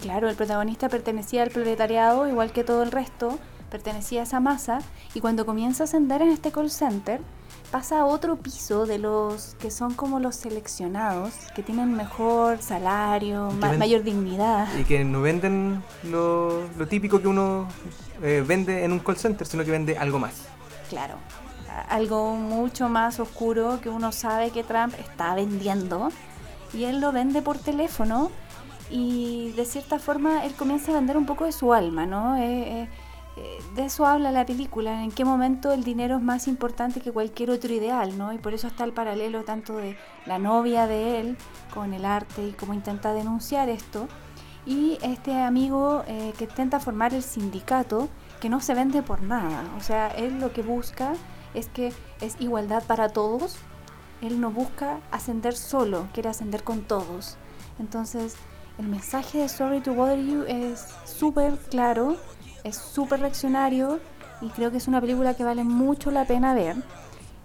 Claro, 0.00 0.28
el 0.28 0.36
protagonista 0.36 0.88
pertenecía 0.88 1.42
al 1.42 1.50
proletariado, 1.50 2.28
igual 2.28 2.52
que 2.52 2.62
todo 2.62 2.84
el 2.84 2.92
resto, 2.92 3.38
pertenecía 3.70 4.20
a 4.20 4.22
esa 4.24 4.40
masa, 4.40 4.80
y 5.14 5.20
cuando 5.20 5.44
comienza 5.44 5.84
a 5.84 5.86
ascender 5.86 6.22
en 6.22 6.28
este 6.28 6.52
call 6.52 6.70
center, 6.70 7.20
pasa 7.70 8.00
a 8.00 8.04
otro 8.06 8.36
piso 8.36 8.86
de 8.86 8.98
los 8.98 9.54
que 9.60 9.70
son 9.70 9.94
como 9.94 10.20
los 10.20 10.36
seleccionados, 10.36 11.32
que 11.54 11.62
tienen 11.62 11.92
mejor 11.94 12.62
salario, 12.62 13.48
Que 13.50 13.54
ma- 13.56 13.70
ven- 13.70 13.78
mayor 13.78 14.02
dignidad. 14.02 14.66
Y 14.78 14.84
que 14.84 15.04
no 15.04 15.20
venden 15.20 15.82
lo, 16.04 16.62
lo 16.78 16.88
típico 16.88 17.20
que 17.20 17.28
uno 17.28 17.68
eh, 18.22 18.42
vende 18.46 18.84
en 18.84 18.92
un 18.92 18.98
call 19.00 19.16
center, 19.16 19.46
sino 19.46 19.64
que 19.64 19.70
vende 19.70 19.98
algo 19.98 20.18
más. 20.18 20.32
Claro, 20.88 21.14
algo 21.90 22.34
mucho 22.34 22.88
más 22.88 23.20
oscuro 23.20 23.80
que 23.82 23.88
uno 23.90 24.12
sabe 24.12 24.50
que 24.50 24.64
Trump 24.64 24.94
está 24.98 25.34
vendiendo 25.34 26.10
y 26.72 26.84
él 26.84 27.00
lo 27.00 27.12
vende 27.12 27.42
por 27.42 27.58
teléfono 27.58 28.30
y 28.90 29.52
de 29.52 29.66
cierta 29.66 29.98
forma 29.98 30.44
él 30.46 30.54
comienza 30.54 30.92
a 30.92 30.94
vender 30.94 31.16
un 31.18 31.26
poco 31.26 31.44
de 31.44 31.52
su 31.52 31.74
alma, 31.74 32.06
¿no? 32.06 32.36
Eh, 32.36 32.82
eh, 32.82 32.88
de 33.74 33.84
eso 33.84 34.06
habla 34.06 34.32
la 34.32 34.44
película, 34.46 35.04
en 35.04 35.10
qué 35.12 35.24
momento 35.24 35.72
el 35.72 35.84
dinero 35.84 36.16
es 36.16 36.22
más 36.22 36.48
importante 36.48 37.00
que 37.00 37.12
cualquier 37.12 37.50
otro 37.50 37.72
ideal, 37.72 38.16
¿no? 38.18 38.32
Y 38.32 38.38
por 38.38 38.54
eso 38.54 38.66
está 38.66 38.84
el 38.84 38.92
paralelo 38.92 39.44
tanto 39.44 39.76
de 39.76 39.96
la 40.26 40.38
novia 40.38 40.86
de 40.86 41.20
él 41.20 41.36
con 41.72 41.94
el 41.94 42.04
arte 42.04 42.46
y 42.46 42.52
cómo 42.52 42.74
intenta 42.74 43.12
denunciar 43.12 43.68
esto, 43.68 44.08
y 44.66 44.98
este 45.02 45.34
amigo 45.34 46.02
que 46.36 46.44
intenta 46.44 46.80
formar 46.80 47.14
el 47.14 47.22
sindicato 47.22 48.08
que 48.40 48.48
no 48.48 48.60
se 48.60 48.74
vende 48.74 49.02
por 49.02 49.22
nada, 49.22 49.64
o 49.78 49.80
sea, 49.80 50.08
él 50.08 50.40
lo 50.40 50.52
que 50.52 50.62
busca 50.62 51.12
es 51.54 51.68
que 51.68 51.92
es 52.20 52.36
igualdad 52.40 52.82
para 52.84 53.08
todos, 53.08 53.56
él 54.20 54.40
no 54.40 54.50
busca 54.50 55.00
ascender 55.10 55.54
solo, 55.54 56.08
quiere 56.12 56.28
ascender 56.28 56.64
con 56.64 56.82
todos. 56.82 57.36
Entonces, 57.78 58.34
el 58.78 58.88
mensaje 58.88 59.38
de 59.38 59.48
Sorry 59.48 59.80
to 59.80 59.94
Bother 59.94 60.18
You 60.18 60.44
es 60.46 60.86
súper 61.04 61.56
claro, 61.70 62.16
es 62.64 62.76
súper 62.76 63.20
reaccionario 63.20 64.00
y 64.40 64.48
creo 64.50 64.70
que 64.70 64.78
es 64.78 64.88
una 64.88 65.00
película 65.00 65.34
que 65.34 65.44
vale 65.44 65.64
mucho 65.64 66.10
la 66.10 66.24
pena 66.24 66.54
ver. 66.54 66.76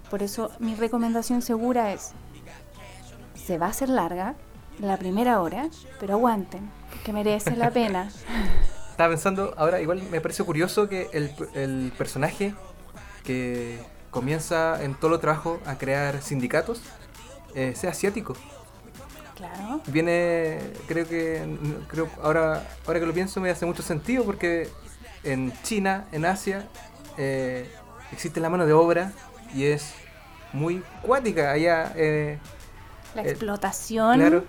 Por 0.09 0.21
eso 0.23 0.51
mi 0.59 0.75
recomendación 0.75 1.41
segura 1.41 1.93
es, 1.93 2.11
se 3.35 3.57
va 3.57 3.67
a 3.67 3.69
hacer 3.69 3.89
larga, 3.89 4.35
la 4.79 4.97
primera 4.97 5.41
hora, 5.41 5.69
pero 5.99 6.13
aguanten, 6.13 6.69
que 7.03 7.13
merece 7.13 7.55
la 7.55 7.71
pena. 7.71 8.11
Estaba 8.91 9.09
pensando, 9.09 9.53
ahora 9.57 9.81
igual 9.81 10.03
me 10.11 10.21
parece 10.21 10.43
curioso 10.43 10.87
que 10.87 11.09
el, 11.13 11.33
el 11.55 11.91
personaje 11.97 12.53
que 13.23 13.79
comienza 14.11 14.83
en 14.83 14.93
todo 14.93 15.09
lo 15.09 15.19
trabajo 15.19 15.59
a 15.65 15.77
crear 15.77 16.21
sindicatos 16.21 16.81
eh, 17.55 17.73
sea 17.75 17.89
asiático. 17.89 18.35
Claro. 19.35 19.81
Viene, 19.87 20.59
creo 20.87 21.07
que, 21.07 21.57
creo 21.87 22.07
ahora, 22.21 22.67
ahora 22.85 22.99
que 22.99 23.05
lo 23.05 23.13
pienso 23.13 23.41
me 23.41 23.49
hace 23.49 23.65
mucho 23.65 23.81
sentido 23.81 24.23
porque 24.23 24.69
en 25.23 25.53
China, 25.63 26.05
en 26.11 26.25
Asia, 26.25 26.67
eh, 27.17 27.69
existe 28.11 28.39
la 28.39 28.49
mano 28.49 28.65
de 28.65 28.73
obra 28.73 29.11
y 29.53 29.65
es 29.65 29.93
muy 30.51 30.83
cuática 31.01 31.51
allá. 31.51 31.93
Eh, 31.95 32.37
la 33.15 33.23
explotación. 33.23 34.43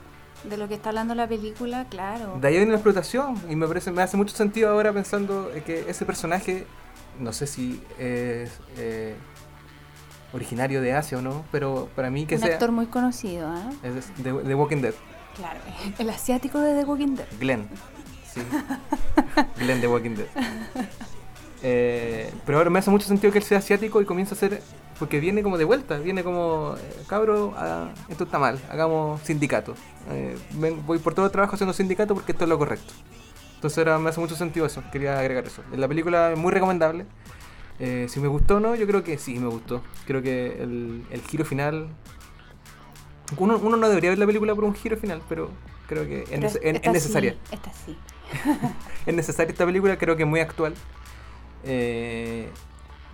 De 0.44 0.58
lo 0.58 0.68
que 0.68 0.74
está 0.74 0.90
hablando 0.90 1.14
la 1.14 1.26
película, 1.26 1.86
claro. 1.88 2.36
De 2.38 2.48
ahí 2.48 2.56
viene 2.56 2.70
la 2.70 2.76
explotación 2.76 3.40
y 3.48 3.56
me 3.56 3.66
parece 3.66 3.90
me 3.90 4.02
hace 4.02 4.18
mucho 4.18 4.36
sentido 4.36 4.68
ahora 4.68 4.92
pensando 4.92 5.50
que 5.64 5.86
ese 5.88 6.04
personaje, 6.04 6.66
no 7.18 7.32
sé 7.32 7.46
si 7.46 7.82
es 7.98 8.50
originario 10.34 10.82
de 10.82 10.92
Asia 10.92 11.18
o 11.18 11.22
no, 11.22 11.44
pero 11.52 11.88
para 11.94 12.10
mí 12.10 12.26
que 12.26 12.34
Un 12.34 12.42
sea... 12.42 12.52
actor 12.52 12.72
muy 12.72 12.86
conocido, 12.86 13.54
¿eh? 13.54 13.70
Es 13.82 14.22
de, 14.22 14.32
The 14.32 14.54
Walking 14.54 14.82
Dead. 14.82 14.94
Claro, 15.36 15.60
el 15.98 16.10
asiático 16.10 16.60
de 16.60 16.74
The 16.74 16.84
Walking 16.84 17.14
Dead. 17.14 17.26
Glenn, 17.38 17.68
sí. 18.34 18.40
Glenn 19.58 19.80
de 19.80 19.88
Walking 19.88 20.16
Dead. 20.16 20.26
Eh, 21.62 22.30
pero 22.44 22.58
ahora 22.58 22.68
me 22.68 22.78
hace 22.78 22.90
mucho 22.90 23.06
sentido 23.06 23.32
que 23.32 23.38
él 23.38 23.44
sea 23.44 23.58
asiático 23.58 24.00
y 24.02 24.04
comienza 24.04 24.34
a 24.34 24.38
ser... 24.38 24.62
Porque 24.98 25.18
viene 25.18 25.42
como 25.42 25.58
de 25.58 25.64
vuelta, 25.64 25.98
viene 25.98 26.22
como, 26.22 26.76
eh, 26.78 27.02
cabro, 27.08 27.52
ah, 27.56 27.88
esto 28.08 28.24
está 28.24 28.38
mal, 28.38 28.60
hagamos 28.70 29.20
sindicato. 29.22 29.74
Eh, 30.10 30.36
voy 30.86 30.98
por 31.00 31.14
todo 31.14 31.26
el 31.26 31.32
trabajo 31.32 31.54
haciendo 31.54 31.72
sindicato 31.72 32.14
porque 32.14 32.32
esto 32.32 32.44
es 32.44 32.48
lo 32.48 32.58
correcto. 32.58 32.92
Entonces 33.56 33.78
ahora 33.78 33.98
me 33.98 34.10
hace 34.10 34.20
mucho 34.20 34.36
sentido 34.36 34.66
eso, 34.66 34.84
quería 34.92 35.18
agregar 35.18 35.46
eso. 35.46 35.62
La 35.74 35.88
película 35.88 36.32
es 36.32 36.38
muy 36.38 36.52
recomendable. 36.52 37.06
Si 37.78 38.20
me 38.20 38.28
gustó 38.28 38.56
o 38.56 38.60
no, 38.60 38.76
yo 38.76 38.86
creo 38.86 39.02
que 39.02 39.18
sí 39.18 39.36
me 39.40 39.48
gustó. 39.48 39.82
Creo 40.06 40.22
que 40.22 40.62
el, 40.62 41.04
el 41.10 41.22
giro 41.22 41.44
final. 41.44 41.88
Uno, 43.36 43.58
uno, 43.58 43.76
no 43.76 43.88
debería 43.88 44.10
ver 44.10 44.18
la 44.18 44.26
película 44.26 44.54
por 44.54 44.64
un 44.64 44.74
giro 44.74 44.96
final, 44.96 45.22
pero 45.28 45.50
creo 45.86 46.06
que 46.06 46.22
es, 46.22 46.58
es, 46.62 46.92
necesaria. 46.92 47.36
esta 47.50 47.72
sí. 47.72 47.96
es 49.06 49.14
necesaria 49.14 49.52
esta 49.52 49.66
película, 49.66 49.96
creo 49.98 50.16
que 50.16 50.22
es 50.22 50.28
muy 50.28 50.40
actual. 50.40 50.74
Eh, 51.64 52.48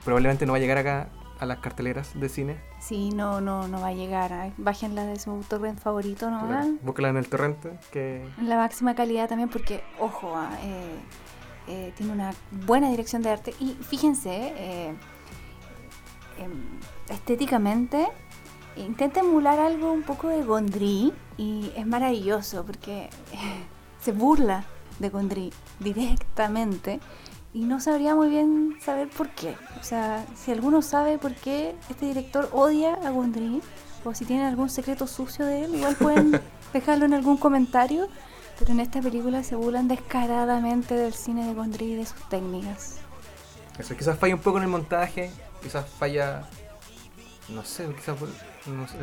probablemente 0.05 0.47
no 0.47 0.53
va 0.53 0.59
a 0.59 0.61
llegar 0.61 0.79
acá 0.79 1.09
a 1.39 1.47
las 1.47 1.59
carteleras 1.59 2.19
de 2.19 2.29
cine. 2.29 2.61
Sí, 2.81 3.11
no, 3.11 3.41
no, 3.41 3.67
no 3.69 3.81
va 3.81 3.89
a 3.89 3.93
llegar. 3.93 4.53
Bájenla 4.59 5.05
de 5.05 5.19
su 5.19 5.45
torrent 5.49 5.79
favorito, 5.79 6.31
¿no? 6.31 6.47
Claro. 6.47 6.69
Búsquela 6.83 7.09
en 7.09 7.17
el 7.17 7.29
torrente. 7.29 7.79
Que... 7.91 8.29
La 8.43 8.57
máxima 8.57 8.95
calidad 8.95 9.29
también, 9.29 9.49
porque, 9.49 9.83
ojo, 9.99 10.33
ah, 10.35 10.51
eh, 10.63 10.99
eh, 11.69 11.93
tiene 11.97 12.13
una 12.13 12.33
buena 12.67 12.91
dirección 12.91 13.23
de 13.23 13.31
arte 13.31 13.55
y 13.59 13.77
fíjense, 13.81 14.95
em, 16.39 16.57
estéticamente 17.09 18.09
intenta 18.77 19.21
emular 19.21 19.59
algo 19.59 19.93
un 19.93 20.03
poco 20.03 20.29
de 20.29 20.43
Gondry 20.43 21.13
y 21.37 21.73
es 21.77 21.87
maravilloso 21.87 22.65
porque 22.65 23.11
se 24.01 24.13
burla 24.13 24.65
de 24.99 25.09
Gondry 25.09 25.53
directamente 25.79 27.01
y 27.53 27.61
no 27.61 27.81
sabría 27.81 28.15
muy 28.15 28.29
bien 28.29 28.77
saber 28.81 29.09
por 29.09 29.31
qué. 29.31 29.57
O 29.81 29.85
sea, 29.85 30.25
si 30.37 30.53
alguno 30.53 30.83
sabe 30.83 31.19
por 31.19 31.35
qué 31.35 31.75
este 31.89 32.07
director 32.07 32.49
odia 32.53 32.95
a 32.95 33.11
Gondry 33.11 33.61
o 34.05 34.15
si 34.15 34.25
tiene 34.25 34.47
algún 34.47 34.71
secreto 34.71 35.07
sucio 35.07 35.45
de 35.45 35.65
él, 35.65 35.75
igual 35.75 35.97
pueden 35.97 36.41
dejarlo 36.73 37.07
en 37.07 37.15
algún 37.15 37.37
comentario 37.37 38.09
pero 38.61 38.73
en 38.73 38.81
esta 38.81 39.01
película 39.01 39.43
se 39.43 39.57
burlan 39.57 39.89
descaradamente 39.89 40.95
del 40.95 41.15
cine 41.15 41.47
de 41.47 41.55
Gondry 41.55 41.93
y 41.93 41.95
de 41.95 42.05
sus 42.05 42.29
técnicas. 42.29 42.97
Eso, 43.79 43.97
quizás 43.97 44.19
falla 44.19 44.35
un 44.35 44.43
poco 44.43 44.59
en 44.59 44.65
el 44.65 44.69
montaje, 44.69 45.31
quizás 45.63 45.89
falla, 45.89 46.47
no 47.55 47.65
sé, 47.65 47.87
quizás 47.95 48.17
no 48.67 48.87
sé, 48.89 48.97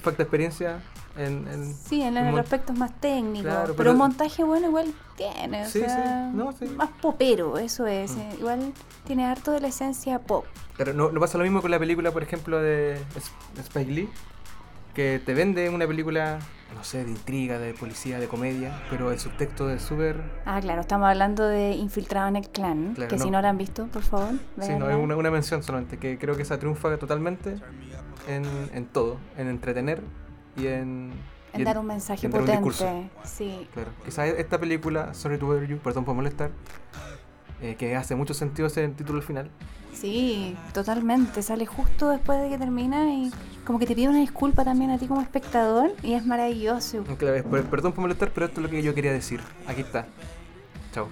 falta 0.00 0.22
experiencia 0.22 0.82
en, 1.16 1.46
en 1.48 1.74
sí, 1.74 2.02
en, 2.02 2.14
los 2.14 2.40
aspectos 2.40 2.76
más 2.76 2.92
técnicos, 3.00 3.72
pero, 3.76 3.92
un 3.92 3.98
montaje 3.98 4.42
bueno 4.44 4.68
igual 4.68 4.92
tiene, 5.16 5.66
sí, 5.68 5.80
sí. 5.80 6.66
más 6.76 6.90
popero, 7.00 7.58
eso 7.58 7.86
es, 7.86 8.16
mm. 8.16 8.20
eh, 8.20 8.36
igual 8.38 8.72
tiene 9.06 9.24
harto 9.26 9.52
de 9.52 9.60
la 9.60 9.68
esencia 9.68 10.18
pop. 10.18 10.44
Pero 10.76 10.92
no, 10.92 11.12
no, 11.12 11.20
pasa 11.20 11.38
lo 11.38 11.44
mismo 11.44 11.62
con 11.62 11.70
la 11.70 11.78
película, 11.78 12.10
por 12.10 12.22
ejemplo, 12.22 12.60
de 12.60 13.00
Spike 13.56 13.90
Lee, 13.90 14.08
que 14.94 15.20
te 15.24 15.34
vende 15.34 15.68
una 15.68 15.86
película 15.86 16.38
no 16.74 16.82
sé, 16.82 17.04
de 17.04 17.10
intriga, 17.10 17.58
de 17.58 17.72
policía, 17.72 18.18
de 18.18 18.26
comedia, 18.26 18.82
pero 18.90 19.12
el 19.12 19.18
subtexto 19.18 19.70
es 19.70 19.82
súper... 19.82 20.20
Ah, 20.44 20.60
claro, 20.60 20.80
estamos 20.80 21.08
hablando 21.08 21.46
de 21.46 21.72
Infiltrado 21.72 22.28
en 22.28 22.36
el 22.36 22.48
Clan, 22.48 22.96
que 23.08 23.18
si 23.18 23.30
no 23.30 23.40
la 23.40 23.50
han 23.50 23.58
visto, 23.58 23.86
por 23.86 24.02
favor. 24.02 24.32
Sí, 24.60 24.72
no, 24.76 24.90
es 24.90 24.96
una, 24.96 25.16
una, 25.16 25.30
mención 25.30 25.62
solamente, 25.62 25.98
que 25.98 26.18
creo 26.18 26.36
que 26.36 26.42
esa 26.42 26.58
triunfa 26.58 26.96
totalmente 26.96 27.56
en, 28.28 28.44
en 28.72 28.86
todo, 28.86 29.18
en 29.36 29.48
entretener 29.48 30.02
y 30.56 30.66
en... 30.66 31.12
En, 31.52 31.62
dar 31.62 31.78
un 31.78 31.86
mensaje 31.86 32.28
potente, 32.28 33.08
sí. 33.22 33.68
Claro, 33.72 33.90
quizás 34.04 34.26
esta 34.26 34.58
película, 34.58 35.14
Sorry 35.14 35.38
to 35.38 35.46
Bother 35.46 35.68
You, 35.68 35.78
perdón 35.78 36.04
por 36.04 36.16
molestar, 36.16 36.50
eh, 37.62 37.76
que 37.76 37.96
hace 37.96 38.14
mucho 38.14 38.34
sentido 38.34 38.68
ese 38.68 38.88
título 38.88 39.18
al 39.18 39.24
final. 39.24 39.50
Sí, 39.92 40.56
totalmente. 40.72 41.42
Sale 41.42 41.66
justo 41.66 42.08
después 42.08 42.40
de 42.40 42.48
que 42.48 42.58
termina 42.58 43.12
y 43.12 43.30
como 43.64 43.78
que 43.78 43.86
te 43.86 43.94
pide 43.94 44.08
una 44.08 44.18
disculpa 44.18 44.64
también 44.64 44.90
a 44.90 44.98
ti 44.98 45.06
como 45.06 45.20
espectador 45.20 45.92
y 46.02 46.14
es 46.14 46.26
maravilloso. 46.26 47.04
Claro, 47.16 47.42
perdón 47.70 47.92
por 47.92 48.02
molestar, 48.02 48.30
pero 48.32 48.46
esto 48.46 48.60
es 48.60 48.64
lo 48.64 48.70
que 48.70 48.82
yo 48.82 48.94
quería 48.94 49.12
decir. 49.12 49.40
Aquí 49.66 49.82
está. 49.82 50.06
Chao. 50.92 51.08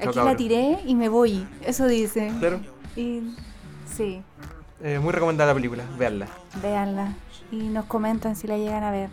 Aquí 0.00 0.18
la 0.18 0.36
tiré 0.36 0.78
y 0.86 0.94
me 0.94 1.08
voy. 1.08 1.46
Eso 1.62 1.86
dice. 1.86 2.32
Claro. 2.38 2.60
Y 2.96 3.34
sí. 3.94 4.22
Eh, 4.82 4.98
muy 4.98 5.12
recomendada 5.12 5.50
la 5.50 5.54
película. 5.54 5.84
Veanla. 5.98 6.26
Veanla. 6.62 7.14
Y 7.50 7.56
nos 7.68 7.84
comentan 7.86 8.36
si 8.36 8.46
la 8.46 8.56
llegan 8.56 8.82
a 8.82 8.90
ver. 8.90 9.10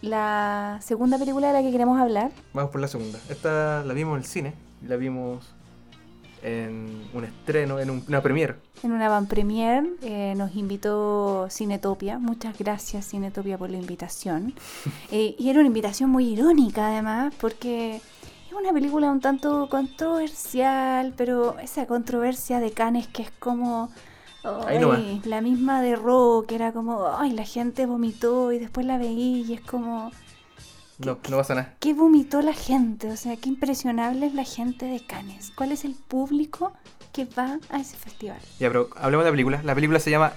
La 0.00 0.78
segunda 0.80 1.18
película 1.18 1.48
de 1.48 1.52
la 1.54 1.62
que 1.62 1.72
queremos 1.72 2.00
hablar. 2.00 2.30
Vamos 2.52 2.70
por 2.70 2.80
la 2.80 2.88
segunda. 2.88 3.18
Esta 3.28 3.82
la 3.84 3.94
vimos 3.94 4.16
en 4.16 4.18
el 4.18 4.24
cine. 4.24 4.54
La 4.86 4.96
vimos 4.96 5.54
en 6.42 7.08
un 7.12 7.24
estreno, 7.24 7.80
en 7.80 7.90
una 7.90 8.22
premiere. 8.22 8.56
En 8.82 8.92
una 8.92 9.08
van 9.08 9.26
premiere 9.26 9.90
eh, 10.02 10.34
nos 10.36 10.54
invitó 10.54 11.48
Cinetopia. 11.50 12.18
Muchas 12.18 12.56
gracias 12.56 13.08
Cinetopia 13.10 13.58
por 13.58 13.70
la 13.70 13.78
invitación. 13.78 14.54
Eh, 15.10 15.34
y 15.38 15.48
era 15.48 15.60
una 15.60 15.68
invitación 15.68 16.10
muy 16.10 16.26
irónica 16.26 16.88
además, 16.88 17.32
porque 17.40 17.96
es 17.96 18.52
una 18.52 18.72
película 18.72 19.10
un 19.10 19.20
tanto 19.20 19.68
controversial, 19.70 21.14
pero 21.16 21.58
esa 21.60 21.86
controversia 21.86 22.60
de 22.60 22.72
Canes 22.72 23.06
que 23.08 23.22
es 23.22 23.30
como... 23.38 23.90
la 24.42 25.40
misma 25.40 25.82
de 25.82 25.96
Ro, 25.96 26.44
que 26.46 26.54
era 26.54 26.72
como, 26.72 27.08
ay, 27.16 27.32
la 27.32 27.44
gente 27.44 27.86
vomitó 27.86 28.52
y 28.52 28.58
después 28.58 28.86
la 28.86 28.98
veí 28.98 29.44
y 29.48 29.54
es 29.54 29.60
como... 29.60 30.10
No, 30.98 31.18
no 31.30 31.36
pasa 31.36 31.54
nada. 31.54 31.74
¿Qué 31.78 31.94
vomitó 31.94 32.42
la 32.42 32.52
gente? 32.52 33.10
O 33.10 33.16
sea, 33.16 33.36
qué 33.36 33.48
impresionable 33.48 34.26
es 34.26 34.34
la 34.34 34.44
gente 34.44 34.86
de 34.86 35.00
Cannes. 35.04 35.52
¿Cuál 35.54 35.70
es 35.70 35.84
el 35.84 35.94
público 35.94 36.72
que 37.12 37.24
va 37.24 37.58
a 37.70 37.80
ese 37.80 37.96
festival? 37.96 38.38
Ya, 38.58 38.68
pero 38.68 38.88
hablemos 38.96 39.24
de 39.24 39.30
la 39.30 39.32
película. 39.32 39.62
La 39.62 39.74
película 39.76 40.00
se 40.00 40.10
llama 40.10 40.32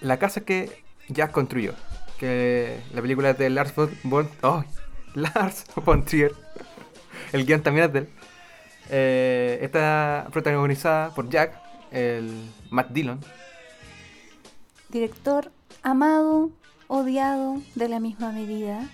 La 0.00 0.18
casa 0.18 0.42
que 0.42 0.82
Jack 1.08 1.32
construyó. 1.32 1.72
Que 2.18 2.80
la 2.92 3.00
película 3.00 3.30
es 3.30 3.38
de 3.38 3.48
Lars 3.48 3.74
von, 3.74 4.28
oh, 4.42 4.64
Lars 5.14 5.64
von 5.76 6.04
Trier. 6.04 6.34
El 7.32 7.46
guion 7.46 7.62
también 7.62 7.86
es 7.86 7.92
de 7.92 7.98
él. 8.00 8.08
Eh, 8.90 9.58
está 9.62 10.28
protagonizada 10.30 11.14
por 11.14 11.30
Jack, 11.30 11.58
el 11.90 12.50
Matt 12.70 12.90
Dillon, 12.90 13.20
director 14.92 15.50
amado, 15.82 16.50
odiado 16.86 17.60
de 17.74 17.88
la 17.88 17.98
misma 17.98 18.30
medida. 18.30 18.86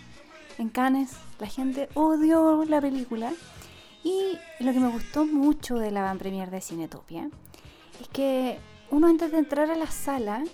En 0.57 0.69
Cannes 0.71 1.11
la 1.39 1.47
gente 1.47 1.89
odió 1.95 2.65
la 2.65 2.81
película. 2.81 3.33
Y 4.05 4.39
lo 4.61 4.73
que 4.73 4.81
me 4.81 4.89
gustó 4.89 5.27
mucho 5.27 5.75
de 5.77 5.91
la 5.91 6.03
van 6.03 6.19
premier 6.19 6.51
de 6.51 6.61
Cinetopia 6.61 7.29
es 8.01 8.09
que 8.09 8.59
uno 8.91 9.09
antes 9.09 9.31
de 9.33 9.39
entrar 9.39 9.71
a 9.71 9.75
la 9.77 9.89
sala 9.89 10.45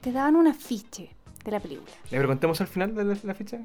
te 0.00 0.12
daban 0.12 0.36
un 0.36 0.46
afiche 0.46 1.10
de 1.44 1.50
la 1.50 1.58
película. 1.58 1.90
¿Le 2.10 2.18
preguntemos 2.18 2.60
al 2.60 2.66
final 2.68 2.94
de 2.94 3.04
la, 3.04 3.16
la 3.22 3.34
ficha? 3.34 3.58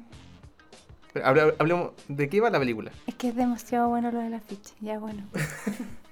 Hable- 1.14 1.54
Hablemos 1.58 1.92
de 2.08 2.28
qué 2.28 2.40
va 2.40 2.50
la 2.50 2.58
película. 2.58 2.90
Es 3.06 3.14
que 3.14 3.28
es 3.28 3.36
demasiado 3.36 3.88
bueno 3.90 4.10
lo 4.10 4.18
del 4.20 4.34
afiche, 4.34 4.74
ya 4.80 4.98
bueno. 4.98 5.24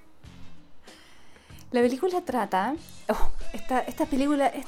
la 1.71 1.81
película 1.81 2.21
trata... 2.21 2.75
oh, 3.09 3.29
esta, 3.53 3.79
esta 3.81 4.05
película... 4.05 4.47
Es, 4.47 4.65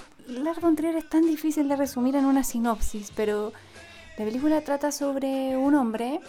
Trier 0.76 0.96
es 0.96 1.10
tan 1.10 1.26
difícil 1.26 1.68
de 1.68 1.76
resumir 1.76 2.16
en 2.16 2.26
una 2.26 2.44
sinopsis, 2.44 3.12
pero 3.16 3.52
la 4.18 4.26
película 4.26 4.62
trata 4.62 4.92
sobre 4.92 5.58
un 5.58 5.74
hombre 5.74 6.20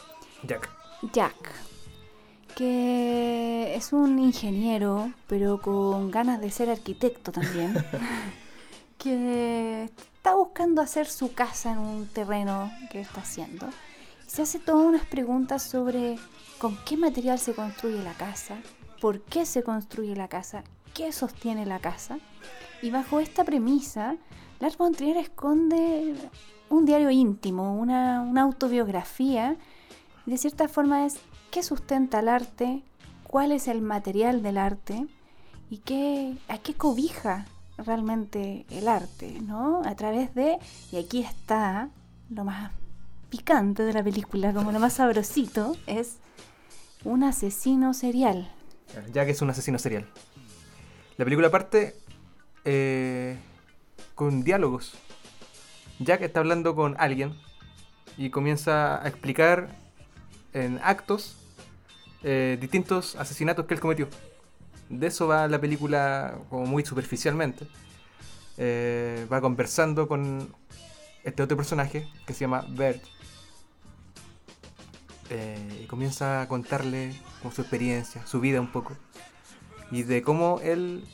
Jack. 0.42 0.70
Jack, 1.12 1.52
que 2.56 3.74
es 3.74 3.92
un 3.92 4.18
ingeniero, 4.18 5.12
pero 5.26 5.60
con 5.60 6.10
ganas 6.10 6.40
de 6.40 6.50
ser 6.50 6.70
arquitecto 6.70 7.32
también, 7.32 7.74
que 8.98 9.84
está 9.84 10.34
buscando 10.34 10.80
hacer 10.80 11.06
su 11.06 11.34
casa 11.34 11.72
en 11.72 11.78
un 11.78 12.06
terreno 12.06 12.70
que 12.90 13.00
está 13.00 13.20
haciendo. 13.20 13.68
Y 14.26 14.30
se 14.30 14.42
hace 14.42 14.58
todas 14.58 14.86
unas 14.86 15.04
preguntas 15.04 15.62
sobre 15.62 16.18
con 16.58 16.76
qué 16.84 16.96
material 16.96 17.38
se 17.38 17.54
construye 17.54 18.02
la 18.02 18.14
casa, 18.14 18.56
por 19.00 19.22
qué 19.22 19.46
se 19.46 19.62
construye 19.62 20.14
la 20.14 20.28
casa, 20.28 20.64
qué 20.94 21.12
sostiene 21.12 21.66
la 21.66 21.78
casa. 21.78 22.18
Y 22.82 22.90
bajo 22.90 23.20
esta 23.20 23.44
premisa, 23.44 24.16
Lars 24.60 24.76
von 24.76 24.94
Trier 24.94 25.16
esconde 25.16 26.14
un 26.68 26.84
diario 26.84 27.10
íntimo, 27.10 27.74
una, 27.78 28.20
autobiografía 28.40 29.56
de 30.26 30.38
cierta 30.38 30.68
forma 30.68 31.06
es 31.06 31.18
qué 31.50 31.62
sustenta 31.62 32.20
el 32.20 32.28
arte, 32.28 32.84
cuál 33.24 33.52
es 33.52 33.68
el 33.68 33.82
material 33.82 34.42
del 34.42 34.58
arte 34.58 35.06
y 35.68 35.78
qué, 35.78 36.36
a 36.48 36.58
qué 36.58 36.74
cobija 36.74 37.46
realmente 37.78 38.66
el 38.70 38.86
arte, 38.86 39.40
¿no? 39.40 39.82
A 39.84 39.94
través 39.96 40.34
de, 40.34 40.58
y 40.92 40.98
aquí 40.98 41.20
está 41.22 41.88
lo 42.28 42.44
más 42.44 42.70
picante 43.30 43.82
de 43.82 43.92
la 43.92 44.04
película, 44.04 44.52
como 44.52 44.72
lo 44.72 44.78
más 44.78 44.92
sabrosito, 44.94 45.74
es 45.86 46.18
un 47.04 47.24
asesino 47.24 47.94
serial. 47.94 48.52
Jack 49.12 49.28
es 49.28 49.42
un 49.42 49.50
asesino 49.50 49.78
serial. 49.78 50.06
La 51.16 51.24
película 51.24 51.50
parte 51.50 51.94
eh, 52.64 53.36
con 54.14 54.42
diálogos. 54.42 54.94
Jack 55.98 56.22
está 56.22 56.40
hablando 56.40 56.74
con 56.74 56.96
alguien 56.98 57.34
y 58.16 58.30
comienza 58.30 59.02
a 59.02 59.08
explicar 59.08 59.68
en 60.52 60.80
actos 60.82 61.36
eh, 62.22 62.58
distintos 62.60 63.16
asesinatos 63.16 63.66
que 63.66 63.74
él 63.74 63.80
cometió. 63.80 64.08
De 64.88 65.06
eso 65.06 65.28
va 65.28 65.46
la 65.46 65.60
película 65.60 66.38
como 66.48 66.66
muy 66.66 66.84
superficialmente. 66.84 67.66
Eh, 68.58 69.26
va 69.32 69.40
conversando 69.40 70.08
con 70.08 70.54
este 71.24 71.42
otro 71.42 71.56
personaje 71.56 72.08
que 72.26 72.32
se 72.34 72.40
llama 72.40 72.64
Bert. 72.68 73.02
Eh, 75.30 75.82
y 75.84 75.86
comienza 75.86 76.42
a 76.42 76.48
contarle 76.48 77.14
como 77.40 77.54
su 77.54 77.62
experiencia, 77.62 78.26
su 78.26 78.40
vida 78.40 78.60
un 78.60 78.72
poco. 78.72 78.96
Y 79.90 80.02
de 80.02 80.22
cómo 80.22 80.60
él 80.62 81.04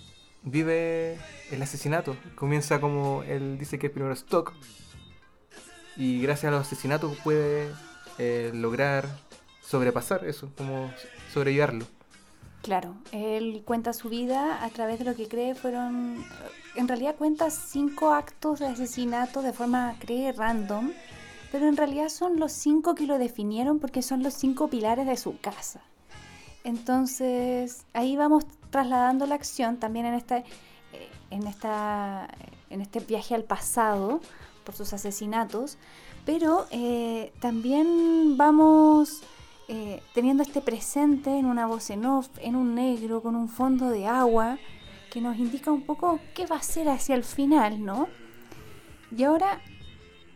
vive 0.42 1.18
el 1.50 1.60
asesinato. 1.60 2.16
Comienza 2.34 2.80
como 2.80 3.22
él 3.24 3.58
dice 3.58 3.78
que 3.78 3.88
es 3.88 3.92
primero 3.92 4.14
stock. 4.14 4.54
Y 5.96 6.20
gracias 6.22 6.48
a 6.48 6.56
los 6.56 6.66
asesinatos 6.66 7.16
puede 7.22 7.70
eh, 8.18 8.50
lograr 8.54 9.06
sobrepasar 9.60 10.24
eso, 10.24 10.50
como 10.56 10.90
sobrellevarlo. 11.32 11.86
Claro, 12.62 12.96
él 13.12 13.62
cuenta 13.64 13.92
su 13.92 14.08
vida 14.08 14.64
a 14.64 14.68
través 14.70 14.98
de 14.98 15.04
lo 15.04 15.14
que 15.14 15.28
cree 15.28 15.54
fueron, 15.54 16.24
en 16.74 16.88
realidad 16.88 17.14
cuenta 17.16 17.50
cinco 17.50 18.12
actos 18.12 18.58
de 18.58 18.66
asesinato 18.66 19.40
de 19.42 19.52
forma, 19.52 19.94
cree, 20.00 20.32
random, 20.32 20.90
pero 21.52 21.68
en 21.68 21.76
realidad 21.76 22.08
son 22.08 22.38
los 22.38 22.52
cinco 22.52 22.94
que 22.94 23.06
lo 23.06 23.18
definieron 23.18 23.78
porque 23.78 24.02
son 24.02 24.22
los 24.22 24.34
cinco 24.34 24.68
pilares 24.68 25.06
de 25.06 25.16
su 25.16 25.38
casa. 25.38 25.80
Entonces, 26.64 27.84
ahí 27.92 28.16
vamos 28.16 28.44
trasladando 28.70 29.26
la 29.26 29.36
acción 29.36 29.76
también 29.76 30.06
en 30.06 30.14
esta, 30.14 30.38
eh, 30.38 30.44
en 31.30 31.46
esta, 31.46 32.28
en 32.70 32.80
este 32.80 33.00
viaje 33.00 33.34
al 33.34 33.44
pasado 33.44 34.20
por 34.64 34.74
sus 34.74 34.92
asesinatos, 34.92 35.78
pero 36.24 36.66
eh, 36.72 37.32
también 37.40 38.36
vamos 38.36 39.22
eh, 39.68 40.02
teniendo 40.12 40.42
este 40.42 40.60
presente 40.60 41.38
en 41.38 41.46
una 41.46 41.66
voz 41.66 41.90
en 41.90 42.04
off, 42.04 42.28
en 42.38 42.56
un 42.56 42.74
negro, 42.74 43.22
con 43.22 43.36
un 43.36 43.48
fondo 43.48 43.88
de 43.88 44.06
agua, 44.06 44.58
que 45.10 45.20
nos 45.20 45.38
indica 45.38 45.70
un 45.70 45.82
poco 45.82 46.18
qué 46.34 46.46
va 46.46 46.56
a 46.56 46.62
ser 46.62 46.88
hacia 46.88 47.14
el 47.14 47.24
final, 47.24 47.84
¿no? 47.84 48.08
Y 49.16 49.22
ahora 49.22 49.60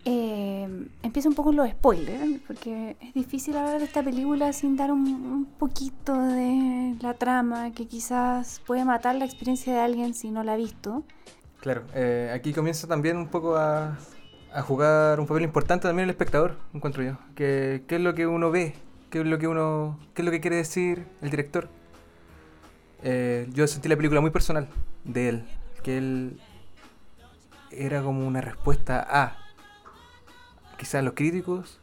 eh, 0.04 0.86
empieza 1.02 1.28
un 1.28 1.34
poco 1.34 1.52
los 1.52 1.68
spoilers, 1.68 2.40
porque 2.46 2.96
es 3.00 3.14
difícil 3.14 3.56
hablar 3.56 3.78
de 3.78 3.84
esta 3.84 4.02
película 4.02 4.52
sin 4.52 4.76
dar 4.76 4.92
un, 4.92 5.46
poquito 5.58 6.18
de 6.18 6.96
la 7.00 7.14
trama, 7.14 7.72
que 7.72 7.86
quizás 7.86 8.60
puede 8.66 8.84
matar 8.84 9.14
la 9.16 9.24
experiencia 9.24 9.74
de 9.74 9.80
alguien 9.80 10.14
si 10.14 10.30
no 10.30 10.42
la 10.42 10.54
ha 10.54 10.56
visto. 10.56 11.04
Claro, 11.60 11.84
eh, 11.94 12.32
aquí 12.34 12.52
comienza 12.52 12.86
también 12.86 13.16
un 13.16 13.28
poco 13.28 13.56
a, 13.56 13.98
jugar 14.62 15.20
un 15.20 15.26
papel 15.26 15.44
importante 15.44 15.86
también 15.86 16.04
el 16.04 16.10
espectador, 16.10 16.56
encuentro 16.74 17.02
yo. 17.02 17.18
¿Qué 17.34 17.84
es 17.88 18.00
lo 18.00 18.14
que 18.14 18.26
uno 18.26 18.50
ve? 18.50 18.74
¿Qué 19.10 19.20
es 19.20 19.26
lo 19.26 19.38
que 19.38 19.48
uno 19.48 19.98
qué 20.14 20.22
es 20.22 20.26
lo 20.26 20.30
que 20.30 20.40
quiere 20.40 20.56
decir 20.56 21.06
el 21.20 21.30
director? 21.30 21.68
Eh, 23.02 23.48
yo 23.52 23.66
sentí 23.66 23.88
la 23.88 23.96
película 23.96 24.20
muy 24.20 24.30
personal 24.30 24.68
de 25.04 25.28
él, 25.28 25.44
que 25.82 25.98
él 25.98 26.40
era 27.70 28.02
como 28.02 28.26
una 28.26 28.40
respuesta 28.40 29.06
a 29.08 29.39
quizás 30.80 31.04
los 31.04 31.12
críticos, 31.12 31.78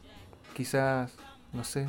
quizás, 0.54 1.12
no 1.52 1.62
sé, 1.62 1.86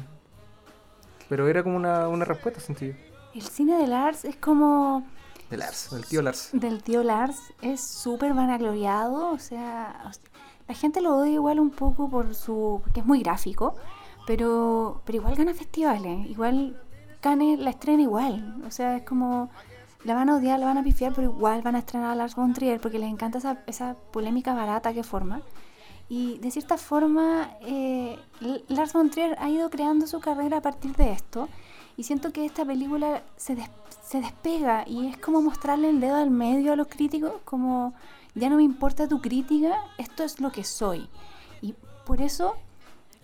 pero 1.27 1.47
era 1.47 1.63
como 1.63 1.75
una, 1.75 2.07
una 2.07 2.23
respuesta 2.23 2.59
sentí 2.59 2.89
yo. 2.89 2.93
El 3.33 3.41
cine 3.41 3.77
de 3.77 3.87
Lars 3.87 4.25
es 4.25 4.35
como 4.35 5.03
De 5.49 5.57
Lars, 5.57 5.89
del 5.89 6.05
tío 6.05 6.21
Lars. 6.21 6.49
del 6.53 6.83
tío 6.83 7.01
Lars 7.01 7.51
es 7.63 7.81
súper 7.81 8.35
vanagloriado, 8.35 9.31
o 9.31 9.39
sea, 9.39 10.11
la 10.67 10.75
gente 10.75 11.01
lo 11.01 11.17
odia 11.17 11.33
igual 11.33 11.59
un 11.59 11.71
poco 11.71 12.07
por 12.11 12.35
su 12.35 12.79
porque 12.83 12.99
es 12.99 13.05
muy 13.07 13.23
gráfico, 13.23 13.75
pero 14.27 15.01
pero 15.03 15.17
igual 15.17 15.35
gana 15.35 15.55
festivales, 15.55 16.29
igual 16.29 16.79
Cannes 17.21 17.59
la 17.59 17.71
estrena 17.71 18.03
igual, 18.03 18.61
o 18.67 18.69
sea, 18.71 18.97
es 18.97 19.03
como 19.03 19.49
la 20.03 20.13
van 20.13 20.29
a 20.29 20.35
odiar, 20.35 20.59
la 20.59 20.67
van 20.67 20.77
a 20.77 20.83
pifiar, 20.83 21.11
pero 21.15 21.31
igual 21.31 21.63
van 21.63 21.75
a 21.75 21.79
estrenar 21.79 22.11
a 22.11 22.15
Lars 22.15 22.35
von 22.35 22.53
Trier 22.53 22.79
porque 22.79 22.99
les 22.99 23.09
encanta 23.09 23.39
esa, 23.39 23.63
esa 23.65 23.95
polémica 24.11 24.53
barata 24.53 24.93
que 24.93 25.03
forma. 25.03 25.41
Y 26.09 26.39
de 26.39 26.49
cierta 26.49 26.77
forma, 26.77 27.51
eh, 27.61 28.17
Lars 28.67 28.93
von 28.93 29.11
Trier 29.11 29.37
ha 29.39 29.49
ido 29.49 29.69
creando 29.69 30.07
su 30.07 30.19
carrera 30.19 30.57
a 30.57 30.61
partir 30.61 30.95
de 30.95 31.11
esto. 31.11 31.47
Y 31.97 32.03
siento 32.03 32.31
que 32.31 32.45
esta 32.45 32.65
película 32.65 33.21
se, 33.37 33.55
des- 33.55 33.69
se 34.01 34.19
despega 34.19 34.85
y 34.87 35.07
es 35.07 35.17
como 35.17 35.41
mostrarle 35.41 35.89
el 35.89 35.99
dedo 35.99 36.15
al 36.15 36.31
medio 36.31 36.73
a 36.73 36.75
los 36.75 36.87
críticos, 36.87 37.33
como 37.45 37.93
ya 38.33 38.49
no 38.49 38.55
me 38.55 38.63
importa 38.63 39.07
tu 39.07 39.21
crítica, 39.21 39.75
esto 39.97 40.23
es 40.23 40.39
lo 40.39 40.51
que 40.51 40.63
soy. 40.63 41.07
Y 41.61 41.75
por 42.05 42.21
eso 42.21 42.55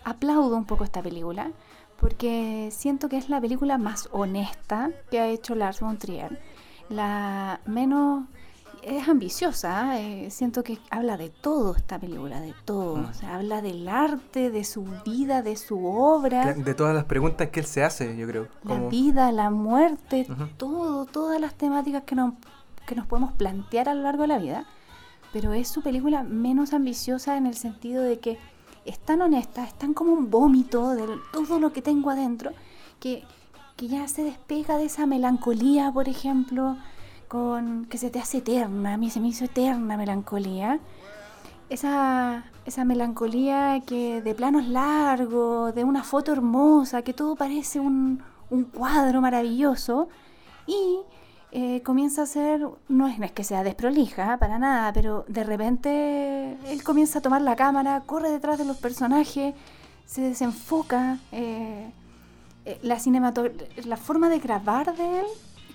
aplaudo 0.03 0.55
un 0.55 0.65
poco 0.65 0.83
esta 0.83 1.01
película, 1.01 1.51
porque 1.99 2.69
siento 2.71 3.09
que 3.09 3.17
es 3.17 3.29
la 3.29 3.41
película 3.41 3.77
más 3.77 4.09
honesta 4.11 4.91
que 5.09 5.19
ha 5.19 5.27
hecho 5.27 5.55
Lars 5.55 5.79
von 5.79 5.97
Trier. 5.97 6.39
La 6.89 7.61
menos... 7.65 8.25
Es 8.85 9.09
ambiciosa, 9.09 9.99
¿eh? 9.99 10.29
siento 10.29 10.63
que 10.63 10.77
habla 10.91 11.17
de 11.17 11.31
todo 11.31 11.75
esta 11.75 11.97
película, 11.97 12.39
de 12.39 12.53
todo. 12.65 12.97
Mm. 12.97 13.05
O 13.05 13.13
sea, 13.15 13.33
habla 13.33 13.63
del 13.63 13.87
arte, 13.87 14.51
de 14.51 14.63
su 14.63 14.85
vida, 15.03 15.41
de 15.41 15.55
su 15.55 15.87
obra. 15.87 16.53
De 16.53 16.75
todas 16.75 16.93
las 16.93 17.05
preguntas 17.05 17.49
que 17.49 17.61
él 17.61 17.65
se 17.65 17.83
hace, 17.83 18.15
yo 18.15 18.27
creo. 18.27 18.47
La 18.63 18.79
vida, 18.87 19.31
la 19.31 19.49
muerte, 19.49 20.27
todo, 20.57 21.07
todas 21.07 21.41
las 21.41 21.55
temáticas 21.55 22.03
que 22.03 22.13
nos, 22.13 22.33
que 22.85 22.93
nos 22.93 23.07
podemos 23.07 23.33
plantear 23.33 23.89
a 23.89 23.95
lo 23.95 24.03
largo 24.03 24.21
de 24.21 24.27
la 24.27 24.37
vida. 24.37 24.65
Pero 25.33 25.53
es 25.53 25.67
su 25.67 25.81
película 25.81 26.21
menos 26.21 26.71
ambiciosa 26.71 27.37
en 27.37 27.47
el 27.47 27.55
sentido 27.55 28.03
de 28.03 28.19
que 28.19 28.37
es 28.85 28.99
tan 28.99 29.19
honesta, 29.23 29.63
es 29.63 29.73
tan 29.73 29.95
como 29.95 30.13
un 30.13 30.29
vómito 30.29 30.91
de 30.91 31.07
todo 31.33 31.59
lo 31.59 31.73
que 31.73 31.81
tengo 31.81 32.11
adentro, 32.11 32.51
que, 32.99 33.23
que 33.77 33.87
ya 33.87 34.07
se 34.07 34.23
despega 34.23 34.77
de 34.77 34.85
esa 34.85 35.07
melancolía, 35.07 35.91
por 35.91 36.07
ejemplo, 36.07 36.77
con 37.27 37.85
que 37.85 37.97
se 37.97 38.09
te 38.09 38.19
hace 38.19 38.39
eterna. 38.39 38.93
A 38.93 38.97
mí 38.97 39.09
se 39.09 39.19
me 39.19 39.27
hizo 39.29 39.45
eterna 39.45 39.97
melancolía 39.97 40.79
esa, 41.69 42.43
esa 42.65 42.85
melancolía 42.85 43.81
que 43.85 44.21
de 44.21 44.35
planos 44.35 44.67
largos, 44.67 45.73
de 45.73 45.83
una 45.83 46.03
foto 46.03 46.31
hermosa, 46.31 47.01
que 47.01 47.13
todo 47.13 47.35
parece 47.35 47.79
un, 47.79 48.21
un 48.49 48.63
cuadro 48.65 49.21
maravilloso. 49.21 50.09
Y 50.67 50.99
eh, 51.51 51.81
comienza 51.83 52.23
a 52.23 52.25
ser, 52.25 52.67
no 52.87 53.07
es, 53.07 53.31
que 53.31 53.43
sea 53.43 53.63
desprolija, 53.63 54.37
para 54.37 54.59
nada, 54.59 54.91
pero 54.93 55.25
de 55.27 55.43
repente 55.43 56.57
él 56.71 56.83
comienza 56.83 57.19
a 57.19 57.21
tomar 57.21 57.41
la 57.41 57.55
cámara, 57.55 58.03
corre 58.05 58.29
detrás 58.29 58.57
de 58.57 58.65
los 58.65 58.77
personajes, 58.77 59.55
se 60.05 60.21
desenfoca, 60.21 61.17
eh, 61.31 61.89
eh, 62.65 62.79
la, 62.83 62.97
la 63.85 63.97
forma 63.97 64.29
de 64.29 64.39
grabar 64.39 64.95
de 64.95 65.19
él 65.21 65.25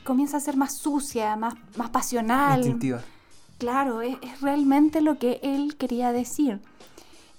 comienza 0.04 0.36
a 0.36 0.40
ser 0.40 0.56
más 0.56 0.76
sucia, 0.76 1.36
más, 1.36 1.54
más 1.76 1.90
pasional. 1.90 2.60
Instintiva. 2.60 3.02
Claro, 3.58 4.02
es, 4.02 4.16
es 4.22 4.40
realmente 4.40 5.00
lo 5.00 5.18
que 5.18 5.40
él 5.42 5.76
quería 5.76 6.12
decir. 6.12 6.60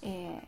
Eh, 0.02 0.40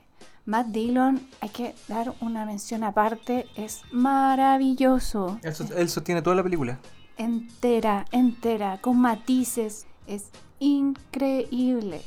Matt 0.46 0.68
Dillon, 0.68 1.22
hay 1.40 1.50
que 1.50 1.74
dar 1.88 2.14
una 2.20 2.46
mención 2.46 2.84
aparte, 2.84 3.48
es 3.56 3.82
maravilloso. 3.92 5.40
Él 5.42 5.90
sostiene 5.90 6.22
toda 6.22 6.36
la 6.36 6.44
película. 6.44 6.80
Entera, 7.18 8.06
entera, 8.12 8.80
con 8.82 9.00
matices. 9.00 9.86
Es 10.06 10.30
increíble. 10.60 12.02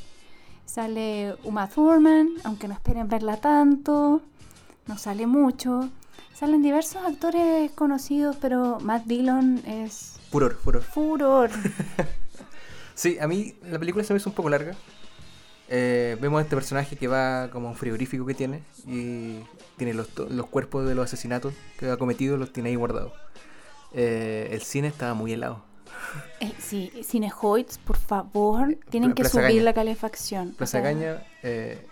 Sale 0.65 1.35
Uma 1.43 1.67
Thurman, 1.67 2.29
aunque 2.43 2.67
no 2.67 2.75
esperen 2.75 3.07
verla 3.07 3.37
tanto. 3.37 4.21
No 4.85 4.97
sale 4.97 5.25
mucho. 5.25 5.89
Salen 6.33 6.61
diversos 6.61 7.03
actores 7.05 7.71
conocidos, 7.71 8.35
pero 8.39 8.79
Matt 8.79 9.05
Dillon 9.05 9.61
es 9.65 10.17
Furor, 10.31 10.55
furor. 10.55 10.83
furor. 10.83 11.49
Sí, 12.93 13.19
a 13.19 13.27
mí 13.27 13.53
la 13.69 13.77
película 13.77 14.03
se 14.03 14.11
me 14.11 14.17
hizo 14.17 14.31
un 14.31 14.35
poco 14.35 14.49
larga. 14.49 14.73
Eh, 15.69 16.17
vemos 16.19 16.39
a 16.39 16.41
este 16.41 16.55
personaje 16.55 16.95
que 16.95 17.07
va 17.07 17.49
como 17.51 17.67
un 17.67 17.75
frigorífico 17.75 18.25
que 18.25 18.33
tiene 18.33 18.63
y 18.87 19.37
tiene 19.77 19.93
los, 19.93 20.07
los 20.17 20.47
cuerpos 20.47 20.87
de 20.87 20.95
los 20.95 21.05
asesinatos 21.05 21.53
que 21.77 21.91
ha 21.91 21.97
cometido, 21.97 22.37
los 22.37 22.51
tiene 22.51 22.69
ahí 22.69 22.75
guardados. 22.75 23.13
Eh, 23.93 24.49
el 24.51 24.61
cine 24.63 24.87
estaba 24.87 25.13
muy 25.13 25.33
helado. 25.33 25.63
Eh, 26.39 26.53
sí, 26.59 26.91
Cinehoids, 27.03 27.79
por 27.79 27.97
favor, 27.97 28.77
tienen 28.89 29.13
que 29.13 29.25
subir 29.25 29.61
la 29.63 29.73
calefacción. 29.73 30.49
O 30.49 30.57
Plaza 30.57 30.81
sea, 30.81 31.25
eh, 31.43 31.85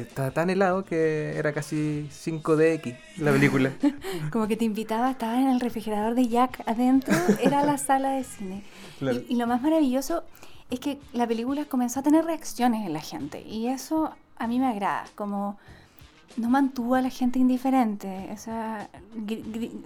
estaba 0.00 0.30
tan 0.30 0.50
helado 0.50 0.84
que 0.84 1.36
era 1.36 1.52
casi 1.52 2.08
5DX 2.10 2.96
la 3.18 3.32
película. 3.32 3.72
Como 4.30 4.46
que 4.46 4.56
te 4.56 4.64
invitaba, 4.64 5.10
estaba 5.10 5.40
en 5.40 5.48
el 5.48 5.60
refrigerador 5.60 6.14
de 6.14 6.28
Jack 6.28 6.62
adentro, 6.66 7.14
era 7.42 7.64
la 7.64 7.78
sala 7.78 8.10
de 8.10 8.24
cine. 8.24 8.62
Claro. 8.98 9.18
Y, 9.28 9.34
y 9.34 9.36
lo 9.36 9.46
más 9.46 9.62
maravilloso 9.62 10.24
es 10.70 10.80
que 10.80 10.98
la 11.12 11.26
película 11.26 11.64
comenzó 11.64 12.00
a 12.00 12.02
tener 12.02 12.24
reacciones 12.24 12.86
en 12.86 12.92
la 12.92 13.00
gente 13.00 13.42
y 13.42 13.68
eso 13.68 14.12
a 14.38 14.46
mí 14.46 14.58
me 14.58 14.66
agrada, 14.66 15.04
como 15.14 15.58
no 16.36 16.50
mantuvo 16.50 16.96
a 16.96 17.00
la 17.00 17.10
gente 17.10 17.38
indiferente, 17.38 18.28
o 18.30 18.36
sea, 18.36 18.90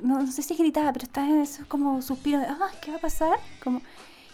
no, 0.03 0.23
no 0.23 0.33
sé 0.33 0.43
si 0.43 0.57
gritaba, 0.57 0.93
pero 0.93 1.05
estaba 1.05 1.29
en 1.29 1.41
esos 1.41 1.67
como 1.67 2.03
suspiros 2.03 2.41
de, 2.41 2.49
ah, 2.49 2.71
¿qué 2.83 2.91
va 2.91 2.97
a 2.97 3.01
pasar? 3.01 3.39
Como, 3.63 3.83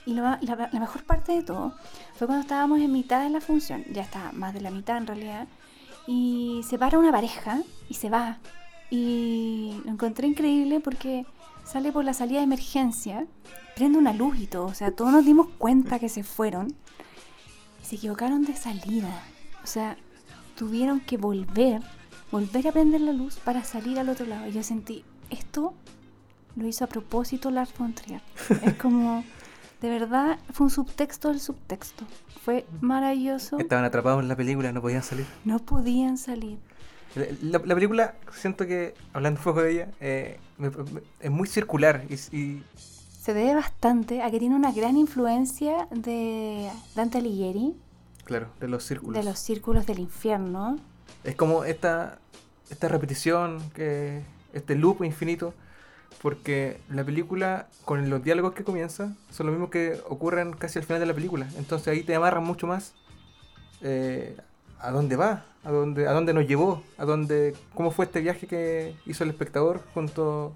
y 0.07 0.15
lo 0.15 0.23
la, 0.23 0.39
la 0.41 0.81
mejor 0.81 1.05
parte 1.05 1.33
de 1.33 1.43
todo 1.43 1.75
fue 2.15 2.27
cuando 2.27 2.43
estábamos 2.43 2.81
en 2.81 2.93
mitad 2.93 3.23
de 3.23 3.31
la 3.31 3.41
función, 3.41 3.85
ya 3.93 4.03
está 4.03 4.33
más 4.33 4.55
de 4.55 4.61
la 4.61 4.71
mitad 4.71 4.97
en 4.97 5.07
realidad, 5.07 5.47
y 6.07 6.61
se 6.69 6.79
para 6.79 6.99
una 6.99 7.13
pareja 7.13 7.63
y 7.89 7.95
se 7.95 8.11
va. 8.11 8.39
Y 8.91 9.81
lo 9.85 9.93
encontré 9.93 10.27
increíble 10.27 10.81
porque 10.81 11.27
sale 11.65 11.93
por 11.93 12.05
la 12.05 12.15
salida 12.15 12.39
de 12.39 12.45
emergencia, 12.45 13.27
prende 13.75 13.99
una 13.99 14.13
luz 14.13 14.39
y 14.39 14.47
todo, 14.47 14.67
o 14.67 14.75
sea, 14.75 14.93
todos 14.93 15.13
nos 15.13 15.25
dimos 15.25 15.49
cuenta 15.59 15.99
que 15.99 16.09
se 16.09 16.23
fueron 16.23 16.75
y 17.83 17.87
se 17.87 17.97
equivocaron 17.97 18.45
de 18.45 18.55
salida. 18.55 19.23
O 19.65 19.67
sea, 19.67 19.97
tuvieron 20.57 21.01
que 21.01 21.17
volver, 21.17 21.83
volver 22.31 22.69
a 22.69 22.73
prender 22.73 23.01
la 23.01 23.13
luz 23.13 23.37
para 23.37 23.65
salir 23.65 23.99
al 23.99 24.09
otro 24.09 24.27
lado. 24.27 24.47
Y 24.47 24.53
yo 24.53 24.63
sentí, 24.63 25.05
esto 25.31 25.75
lo 26.55 26.67
hizo 26.67 26.85
a 26.85 26.89
propósito 26.89 27.51
Lars 27.51 27.73
von. 27.77 27.95
Es 28.63 28.75
como, 28.75 29.25
de 29.81 29.89
verdad, 29.91 30.39
fue 30.53 30.65
un 30.67 30.71
subtexto 30.71 31.29
del 31.29 31.41
subtexto. 31.41 32.05
Fue 32.45 32.65
maravilloso. 32.81 33.59
Estaban 33.59 33.85
atrapados 33.85 34.23
en 34.23 34.29
la 34.29 34.37
película, 34.37 34.73
no 34.73 34.81
podían 34.81 35.03
salir. 35.03 35.27
No 35.45 35.59
podían 35.59 36.17
salir. 36.17 36.59
La, 37.43 37.59
la 37.65 37.75
película, 37.75 38.15
siento 38.33 38.67
que, 38.67 38.95
hablando 39.13 39.41
un 39.41 39.45
poco 39.45 39.63
de 39.63 39.73
ella, 39.73 39.89
eh, 40.01 40.39
me- 40.59 40.71
me- 40.71 41.03
es 41.21 41.31
muy 41.31 41.49
circular 41.49 42.05
y, 42.11 42.15
y- 42.37 42.63
Se 42.77 43.33
debe 43.35 43.55
bastante 43.55 44.23
a 44.23 44.31
que 44.31 44.39
tiene 44.39 44.55
una 44.55 44.71
gran 44.71 44.97
influencia 44.97 45.89
de 45.91 46.71
Dante 46.95 47.19
Alighieri, 47.19 47.75
claro, 48.25 48.49
de 48.61 48.69
los 48.69 48.85
círculos. 48.85 49.19
de 49.25 49.29
los 49.29 49.39
círculos 49.39 49.87
del 49.87 49.99
infierno. 49.99 50.77
Es 51.25 51.35
como 51.37 51.65
esta, 51.65 52.19
esta 52.71 52.87
repetición, 52.89 53.59
que 53.75 54.23
este 54.53 54.75
loop 54.77 55.03
infinito, 55.03 55.55
porque 56.23 56.81
la 56.89 57.05
película, 57.05 57.69
con 57.85 58.09
los 58.11 58.23
diálogos 58.23 58.55
que 58.55 58.65
comienza, 58.65 59.15
son 59.31 59.47
los 59.47 59.53
mismos 59.55 59.71
que 59.71 60.01
ocurren 60.09 60.53
casi 60.53 60.79
al 60.79 60.85
final 60.85 61.01
de 61.01 61.07
la 61.07 61.15
película. 61.15 61.49
Entonces 61.57 61.89
ahí 61.89 62.03
te 62.03 62.15
amarran 62.15 62.45
mucho 62.45 62.67
más 62.67 62.95
eh, 63.81 64.37
a 64.81 64.91
dónde 64.91 65.17
va, 65.17 65.45
a 65.65 65.71
dónde, 65.71 66.09
a 66.09 66.13
dónde 66.13 66.33
nos 66.33 66.47
llevó, 66.47 66.83
a 66.99 67.05
dónde, 67.05 67.55
cómo 67.75 67.91
fue 67.91 68.07
este 68.07 68.21
viaje 68.21 68.47
que 68.47 68.95
hizo 69.07 69.25
el 69.25 69.31
espectador 69.31 69.83
junto 69.95 70.55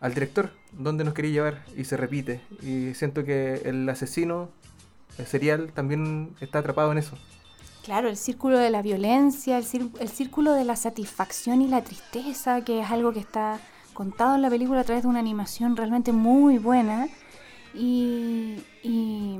al 0.00 0.14
director, 0.14 0.50
dónde 0.72 1.04
nos 1.04 1.14
quería 1.14 1.32
llevar 1.32 1.64
y 1.76 1.84
se 1.84 1.96
repite. 1.96 2.40
Y 2.62 2.94
siento 2.94 3.24
que 3.24 3.62
el 3.64 3.88
asesino, 3.88 4.50
el 5.18 5.26
serial, 5.26 5.72
también 5.72 6.34
está 6.40 6.60
atrapado 6.60 6.92
en 6.92 6.98
eso. 6.98 7.16
Claro, 7.84 8.08
el 8.08 8.16
círculo 8.16 8.58
de 8.58 8.70
la 8.70 8.82
violencia, 8.82 9.58
el, 9.58 9.66
el 10.00 10.08
círculo 10.08 10.52
de 10.52 10.64
la 10.64 10.76
satisfacción 10.76 11.62
y 11.62 11.68
la 11.68 11.82
tristeza, 11.82 12.62
que 12.62 12.80
es 12.80 12.90
algo 12.90 13.12
que 13.12 13.20
está 13.20 13.58
contado 14.00 14.34
en 14.34 14.40
la 14.40 14.48
película 14.48 14.80
a 14.80 14.84
través 14.84 15.02
de 15.02 15.10
una 15.10 15.18
animación 15.18 15.76
realmente 15.76 16.10
muy 16.10 16.56
buena. 16.56 17.06
Y, 17.74 18.56
y- 18.82 19.38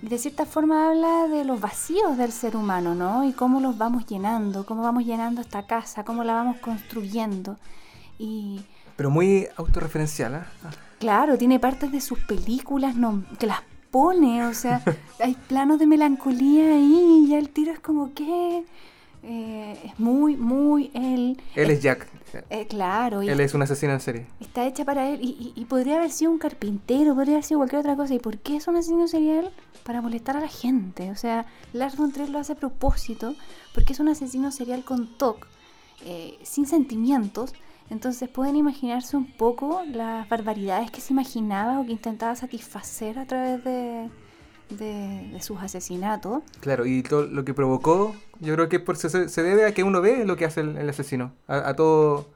y 0.00 0.06
de 0.08 0.18
cierta 0.18 0.46
forma 0.46 0.88
habla 0.88 1.26
de 1.26 1.44
los 1.44 1.60
vacíos 1.60 2.16
del 2.16 2.30
ser 2.30 2.56
humano, 2.56 2.94
¿no? 2.94 3.24
Y 3.24 3.32
cómo 3.32 3.58
los 3.60 3.76
vamos 3.76 4.06
llenando, 4.06 4.64
cómo 4.64 4.82
vamos 4.82 5.04
llenando 5.04 5.40
esta 5.40 5.66
casa, 5.66 6.04
cómo 6.04 6.22
la 6.22 6.34
vamos 6.34 6.58
construyendo. 6.58 7.56
Y 8.20 8.60
Pero 8.94 9.10
muy 9.10 9.48
autorreferencial, 9.56 10.36
¿ah? 10.36 10.46
Claro, 11.00 11.36
tiene 11.36 11.58
partes 11.58 11.90
de 11.90 12.00
sus 12.00 12.20
películas 12.20 12.94
no, 12.94 13.24
que 13.40 13.46
las 13.48 13.62
pone, 13.90 14.46
o 14.46 14.54
sea, 14.54 14.80
hay 15.24 15.34
planos 15.48 15.80
de 15.80 15.86
melancolía 15.88 16.66
ahí 16.74 17.24
y 17.24 17.28
ya 17.30 17.38
el 17.38 17.48
tiro 17.48 17.72
es 17.72 17.80
como 17.80 18.14
que 18.14 18.64
eh, 19.24 19.80
es 19.84 19.98
muy, 19.98 20.36
muy 20.36 20.92
él. 20.94 21.40
Él 21.56 21.70
es 21.70 21.82
Jack. 21.82 22.06
Eh, 22.50 22.66
claro, 22.66 23.22
y 23.22 23.28
Él 23.28 23.40
es 23.40 23.54
un 23.54 23.62
asesino 23.62 23.92
en 23.92 24.00
serie. 24.00 24.26
está 24.40 24.66
hecha 24.66 24.84
para 24.84 25.08
él 25.08 25.20
y, 25.22 25.52
y- 25.56 25.60
y 25.60 25.64
podría 25.66 25.96
haber 25.96 26.10
sido 26.10 26.30
un 26.30 26.38
carpintero, 26.38 27.14
podría 27.14 27.34
haber 27.34 27.44
sido 27.44 27.58
cualquier 27.60 27.80
otra 27.80 27.96
cosa. 27.96 28.14
¿Y 28.14 28.18
por 28.18 28.38
qué 28.38 28.56
es 28.56 28.66
un 28.68 28.76
asesino 28.76 29.06
serial? 29.08 29.50
Para 29.84 30.00
molestar 30.02 30.36
a 30.36 30.40
la 30.40 30.48
gente. 30.48 31.10
O 31.10 31.16
sea, 31.16 31.46
Lars 31.72 31.96
von 31.96 32.12
Trier 32.12 32.28
lo 32.30 32.38
hace 32.38 32.52
a 32.52 32.56
propósito 32.56 33.34
porque 33.74 33.92
es 33.92 34.00
un 34.00 34.08
asesino 34.08 34.50
serial 34.50 34.84
con 34.84 35.06
TOC, 35.18 35.46
eh, 36.04 36.38
sin 36.42 36.66
sentimientos. 36.66 37.52
Entonces 37.90 38.28
pueden 38.28 38.56
imaginarse 38.56 39.16
un 39.16 39.32
poco 39.32 39.82
las 39.90 40.28
barbaridades 40.28 40.90
que 40.90 41.00
se 41.00 41.12
imaginaba 41.14 41.80
o 41.80 41.86
que 41.86 41.92
intentaba 41.92 42.36
satisfacer 42.36 43.18
a 43.18 43.24
través 43.26 43.64
de, 43.64 44.10
de- 44.70 45.30
de 45.32 45.40
sus 45.42 45.60
asesinatos. 45.62 46.42
Claro, 46.60 46.86
y 46.86 47.02
todo 47.02 47.22
lo 47.26 47.44
que 47.44 47.54
provocó, 47.54 48.14
yo 48.40 48.54
creo 48.54 48.68
que 48.68 48.80
por, 48.80 48.96
se, 48.96 49.28
se 49.28 49.42
debe 49.42 49.66
a 49.66 49.72
que 49.74 49.82
uno 49.84 50.00
ve 50.00 50.24
lo 50.24 50.36
que 50.36 50.44
hace 50.44 50.60
el, 50.60 50.76
el 50.76 50.88
asesino. 50.88 51.32
A, 51.46 51.68
a 51.70 51.74
todo. 51.76 52.28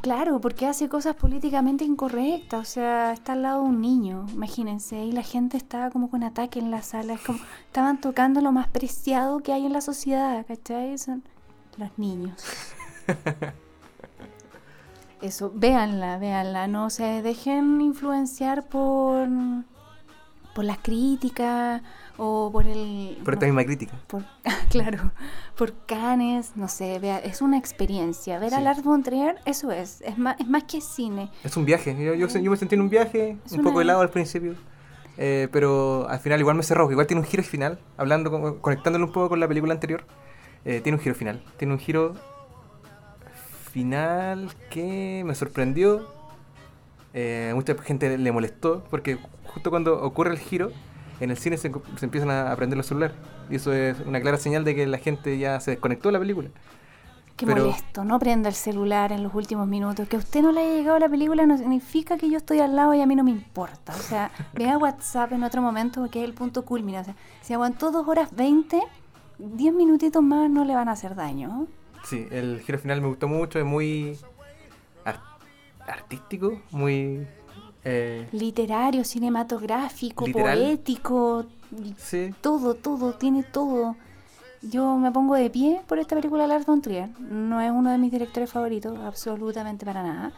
Claro, 0.00 0.40
porque 0.40 0.66
hace 0.66 0.88
cosas 0.88 1.14
políticamente 1.16 1.84
incorrectas. 1.84 2.60
O 2.60 2.64
sea, 2.64 3.12
está 3.12 3.32
al 3.34 3.42
lado 3.42 3.62
de 3.62 3.68
un 3.68 3.80
niño, 3.80 4.26
imagínense. 4.32 5.04
Y 5.04 5.12
la 5.12 5.22
gente 5.22 5.56
estaba 5.56 5.90
como 5.90 6.08
con 6.10 6.22
ataque 6.22 6.58
en 6.58 6.70
la 6.70 6.82
sala. 6.82 7.14
Es 7.14 7.20
como, 7.20 7.38
estaban 7.66 8.00
tocando 8.00 8.40
lo 8.40 8.52
más 8.52 8.68
preciado 8.68 9.40
que 9.40 9.52
hay 9.52 9.66
en 9.66 9.72
la 9.72 9.80
sociedad, 9.80 10.44
¿cachai? 10.46 10.96
Son 10.98 11.22
los 11.78 11.90
niños. 11.98 12.42
Eso, 15.20 15.52
véanla, 15.54 16.18
véanla. 16.18 16.66
No 16.66 16.90
se 16.90 17.22
dejen 17.22 17.80
influenciar 17.80 18.66
por, 18.66 19.28
por 20.54 20.64
las 20.64 20.78
críticas 20.78 21.82
o 22.18 22.50
por 22.52 22.66
el... 22.66 23.18
Por 23.24 23.34
esta 23.34 23.46
no- 23.46 23.52
misma 23.54 23.64
crítica. 23.64 23.92
por, 24.06 24.22
claro, 24.70 25.10
por 25.56 25.72
Canes, 25.86 26.52
no 26.56 26.68
sé, 26.68 26.98
vea, 26.98 27.18
es 27.18 27.40
una 27.42 27.56
experiencia. 27.58 28.38
Ver 28.38 28.52
a 28.54 28.58
Sí. 28.58 28.62
Lars 28.64 28.82
von 28.84 29.02
Trier, 29.02 29.36
eso 29.46 29.70
es, 29.70 30.02
es 30.02 30.18
más, 30.18 30.38
es 30.38 30.46
más 30.48 30.64
que 30.64 30.80
cine. 30.80 31.30
Es 31.44 31.56
un 31.56 31.64
viaje. 31.64 31.96
Yo, 31.98 32.14
yo, 32.14 32.26
yo 32.28 32.50
me 32.50 32.56
sentí 32.56 32.74
en 32.74 32.82
un 32.82 32.90
viaje, 32.90 33.36
Es 33.46 33.52
un 33.52 33.62
poco 33.62 33.80
helado 33.80 34.00
al 34.02 34.10
principio. 34.10 34.54
eh, 35.16 35.48
pero 35.52 36.06
al 36.08 36.20
final 36.20 36.38
igual 36.40 36.56
me 36.56 36.62
cerró. 36.62 36.90
Igual 36.90 37.06
tiene 37.06 37.20
un 37.20 37.26
giro 37.26 37.42
final. 37.42 37.78
Hablando, 37.96 38.30
con- 38.30 38.58
conectándolo 38.60 39.06
un 39.06 39.12
poco 39.12 39.30
con 39.30 39.40
la 39.40 39.48
película 39.48 39.72
anterior. 39.74 40.04
eh, 40.64 40.80
tiene 40.82 40.96
un 40.98 41.02
giro 41.02 41.14
final. 41.14 41.42
Tiene 41.56 41.72
un 41.74 41.80
giro 41.80 42.14
final 43.72 44.50
que 44.70 45.22
me 45.24 45.34
sorprendió. 45.34 46.06
Eh, 47.14 47.50
a 47.52 47.54
mucha 47.54 47.74
gente 47.82 48.16
le 48.16 48.32
molestó 48.32 48.84
porque 48.90 49.18
justo 49.52 49.70
cuando 49.70 50.02
ocurre 50.02 50.30
el 50.32 50.38
giro, 50.38 50.70
en 51.20 51.30
el 51.30 51.36
cine 51.36 51.56
se, 51.56 51.70
se 51.96 52.04
empiezan 52.04 52.30
a 52.30 52.50
aprender 52.52 52.76
los 52.76 52.86
celulares. 52.86 53.16
Y 53.50 53.56
eso 53.56 53.72
es 53.72 53.98
una 54.00 54.20
clara 54.20 54.36
señal 54.38 54.64
de 54.64 54.74
que 54.74 54.86
la 54.86 54.98
gente 54.98 55.38
ya 55.38 55.60
se 55.60 55.72
desconectó 55.72 56.08
de 56.08 56.12
la 56.14 56.18
película. 56.18 56.48
Qué 57.36 57.46
Pero- 57.46 57.64
molesto, 57.64 58.04
no 58.04 58.18
prenda 58.18 58.48
el 58.48 58.54
celular 58.54 59.10
en 59.12 59.22
los 59.22 59.34
últimos 59.34 59.66
minutos. 59.66 60.06
Que 60.08 60.16
a 60.16 60.18
usted 60.18 60.42
no 60.42 60.52
le 60.52 60.60
haya 60.60 60.74
llegado 60.74 60.98
la 60.98 61.08
película 61.08 61.46
no 61.46 61.56
significa 61.56 62.16
que 62.16 62.28
yo 62.30 62.36
estoy 62.36 62.60
al 62.60 62.76
lado 62.76 62.92
y 62.94 63.00
a 63.00 63.06
mí 63.06 63.14
no 63.16 63.24
me 63.24 63.30
importa. 63.30 63.92
O 63.94 63.98
sea, 63.98 64.30
vea 64.54 64.76
WhatsApp 64.78 65.32
en 65.32 65.42
otro 65.42 65.62
momento 65.62 66.00
porque 66.00 66.22
es 66.22 66.28
el 66.28 66.34
punto 66.34 66.64
culmina. 66.64 67.00
O 67.00 67.04
sea, 67.04 67.14
si 67.40 67.54
aguantó 67.54 67.90
dos 67.90 68.06
horas 68.06 68.34
20, 68.36 68.80
10 69.38 69.74
minutitos 69.74 70.22
más 70.22 70.50
no 70.50 70.64
le 70.64 70.74
van 70.74 70.88
a 70.88 70.92
hacer 70.92 71.14
daño. 71.14 71.66
Sí, 72.04 72.26
el 72.30 72.60
giro 72.66 72.78
final 72.78 73.00
me 73.00 73.08
gustó 73.08 73.28
mucho, 73.28 73.58
es 73.58 73.64
muy 73.64 74.18
ar- 75.04 75.20
artístico, 75.86 76.60
muy... 76.70 77.26
eh, 77.84 78.28
Literario, 78.32 79.04
cinematográfico, 79.04 80.26
Literal. 80.26 80.58
poético, 80.58 81.46
sí, 81.96 82.34
todo, 82.40 82.74
todo, 82.74 83.14
tiene 83.14 83.42
todo. 83.42 83.96
Yo 84.62 84.96
me 84.96 85.10
pongo 85.10 85.34
de 85.34 85.50
pie 85.50 85.80
por 85.88 85.98
esta 85.98 86.14
película 86.14 86.44
de 86.44 86.48
Lars 86.48 86.66
von 86.66 86.80
Trier. 86.80 87.08
No 87.20 87.60
es 87.60 87.70
uno 87.72 87.90
de 87.90 87.98
mis 87.98 88.12
directores 88.12 88.50
favoritos, 88.50 88.96
absolutamente 89.00 89.84
para 89.84 90.02
nada. 90.04 90.32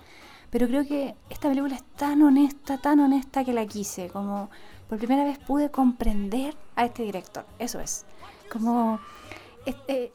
Pero 0.51 0.67
creo 0.67 0.87
que 0.87 1.15
esta 1.29 1.49
película 1.49 1.75
es 1.75 1.83
tan 1.97 2.23
honesta, 2.23 2.79
tan 2.79 3.01
honesta 3.01 3.45
que 3.45 3.53
la 3.53 3.67
quise. 3.67 4.09
Como 4.09 4.49
por 4.89 4.97
primera 4.99 5.25
vez 5.25 5.39
pude 5.39 5.71
comprender 5.71 6.55
a 6.77 6.87
este 6.87 7.03
director. 7.03 7.45
Eso 7.59 7.81
es. 7.81 8.07
Como... 8.51 8.99
este, 9.67 10.13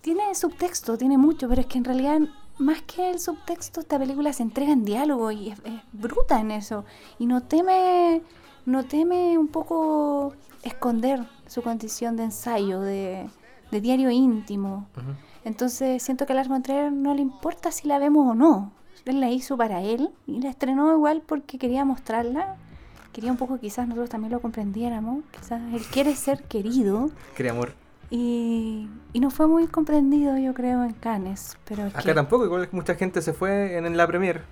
tiene 0.00 0.34
subtexto, 0.34 0.96
tiene 0.98 1.18
mucho, 1.18 1.48
pero 1.48 1.60
es 1.60 1.66
que 1.66 1.78
en 1.78 1.84
realidad 1.84 2.18
más 2.58 2.82
que 2.82 3.10
el 3.10 3.18
subtexto 3.18 3.80
esta 3.80 3.98
película 3.98 4.32
se 4.32 4.42
entrega 4.42 4.72
en 4.72 4.84
diálogo 4.84 5.30
y 5.30 5.50
es, 5.50 5.58
es 5.64 5.80
bruta 5.92 6.40
en 6.40 6.50
eso. 6.50 6.84
Y 7.18 7.26
no 7.26 7.42
teme, 7.42 8.22
no 8.66 8.84
teme 8.84 9.38
un 9.38 9.48
poco 9.48 10.34
esconder 10.62 11.26
su 11.46 11.62
condición 11.62 12.16
de 12.16 12.24
ensayo, 12.24 12.80
de, 12.80 13.28
de 13.70 13.80
diario 13.80 14.10
íntimo. 14.10 14.86
Entonces 15.44 16.02
siento 16.02 16.26
que 16.26 16.32
a 16.32 16.36
Lars 16.36 16.48
von 16.48 16.62
Trier 16.62 16.92
no 16.92 17.14
le 17.14 17.22
importa 17.22 17.72
si 17.72 17.88
la 17.88 17.98
vemos 17.98 18.30
o 18.30 18.34
no. 18.34 18.72
Él 19.04 19.20
la 19.20 19.30
hizo 19.30 19.56
para 19.56 19.82
él 19.82 20.10
y 20.26 20.40
la 20.40 20.50
estrenó 20.50 20.92
igual 20.92 21.22
porque 21.24 21.58
quería 21.58 21.84
mostrarla. 21.84 22.56
Quería 23.12 23.30
un 23.30 23.38
poco 23.38 23.58
quizás 23.58 23.88
nosotros 23.88 24.10
también 24.10 24.32
lo 24.32 24.40
comprendiéramos. 24.40 25.24
Quizás 25.30 25.62
él 25.72 25.82
quiere 25.90 26.14
ser 26.14 26.42
querido 26.44 27.10
Quería 27.34 27.52
amor. 27.52 27.72
Y, 28.10 28.88
y 29.12 29.20
no 29.20 29.30
fue 29.30 29.46
muy 29.46 29.66
comprendido 29.66 30.36
yo 30.38 30.54
creo 30.54 30.82
en 30.84 30.92
Cannes. 30.94 31.56
Pero 31.64 31.84
Acá 31.86 32.02
que 32.02 32.14
tampoco, 32.14 32.44
igual 32.44 32.68
mucha 32.72 32.94
gente 32.94 33.22
se 33.22 33.32
fue 33.32 33.76
en, 33.76 33.86
en 33.86 33.96
la 33.96 34.06
premier. 34.06 34.42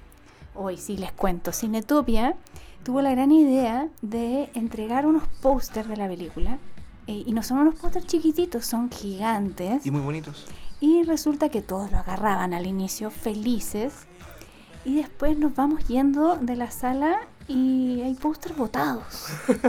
hoy 0.55 0.77
sí 0.77 0.97
les 0.97 1.13
cuento. 1.13 1.53
Cinetopia 1.53 2.35
tuvo 2.85 3.03
la 3.03 3.11
gran 3.11 3.33
idea 3.33 3.89
de 4.03 4.51
entregar 4.55 5.07
unos 5.07 5.25
pósters 5.43 5.89
de 5.89 5.97
la 5.97 6.07
película. 6.09 6.59
eh, 7.07 7.23
y 7.27 7.33
no 7.33 7.43
son 7.43 7.59
unos 7.59 7.75
pósters 7.77 8.07
chiquititos, 8.07 8.67
son 8.67 8.91
gigantes. 8.91 9.85
Y 9.87 9.91
muy 9.91 10.01
bonitos. 10.01 10.47
Y 10.81 11.05
resulta 11.05 11.49
que 11.49 11.63
todos 11.63 11.91
lo 11.91 11.99
agarraban 11.99 12.53
al 12.53 12.67
inicio 12.67 13.11
felices. 13.11 14.07
Y 14.87 14.95
después 14.95 15.37
nos 15.37 15.55
vamos 15.55 15.87
yendo 15.89 16.37
de 16.37 16.55
la 16.55 16.71
sala 16.71 17.19
y 17.49 18.01
hay 18.03 18.15
pósters 18.15 18.57
botados. 18.57 19.27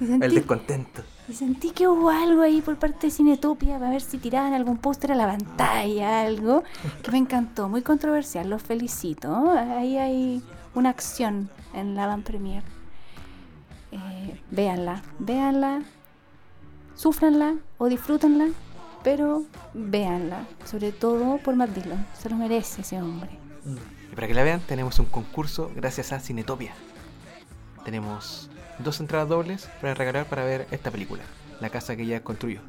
Y 0.00 0.12
El 0.12 0.34
descontento. 0.34 1.02
y 1.28 1.34
sentí 1.34 1.72
que 1.72 1.86
hubo 1.86 2.08
algo 2.08 2.40
ahí 2.40 2.62
por 2.62 2.78
parte 2.78 3.08
de 3.08 3.10
Cinetopia 3.10 3.78
para 3.78 3.90
ver 3.90 4.00
si 4.00 4.16
tiraban 4.16 4.54
algún 4.54 4.78
póster 4.78 5.12
a 5.12 5.14
la 5.14 5.26
pantalla, 5.26 6.22
algo 6.22 6.64
que 7.02 7.10
me 7.10 7.18
encantó, 7.18 7.68
muy 7.68 7.82
controversial, 7.82 8.48
los 8.48 8.62
felicito. 8.62 9.50
Ahí 9.50 9.98
hay 9.98 10.42
una 10.74 10.88
acción 10.88 11.50
en 11.74 11.96
la 11.96 12.06
Van 12.06 12.22
Premier. 12.22 12.62
Eh, 13.92 14.40
véanla, 14.50 15.02
véanla, 15.18 15.82
súfranla 16.94 17.56
o 17.76 17.88
disfrútenla, 17.90 18.46
pero 19.04 19.42
véanla, 19.74 20.46
sobre 20.64 20.92
todo 20.92 21.36
por 21.44 21.56
Matt 21.56 21.74
Dillon, 21.74 22.06
se 22.18 22.30
lo 22.30 22.36
merece 22.36 22.80
ese 22.80 23.02
hombre. 23.02 23.28
Y 24.10 24.14
para 24.14 24.26
que 24.26 24.34
la 24.34 24.42
vean, 24.42 24.60
tenemos 24.60 24.98
un 24.98 25.06
concurso 25.06 25.70
gracias 25.74 26.12
a 26.12 26.20
Cinetopia. 26.20 26.72
Tenemos 27.84 28.50
dos 28.78 29.00
entradas 29.00 29.28
dobles 29.28 29.68
para 29.80 29.94
regalar 29.94 30.26
para 30.26 30.44
ver 30.44 30.66
esta 30.70 30.90
película, 30.90 31.22
La 31.60 31.70
casa 31.70 31.96
que 31.96 32.02
ella 32.02 32.22
construyó. 32.22 32.60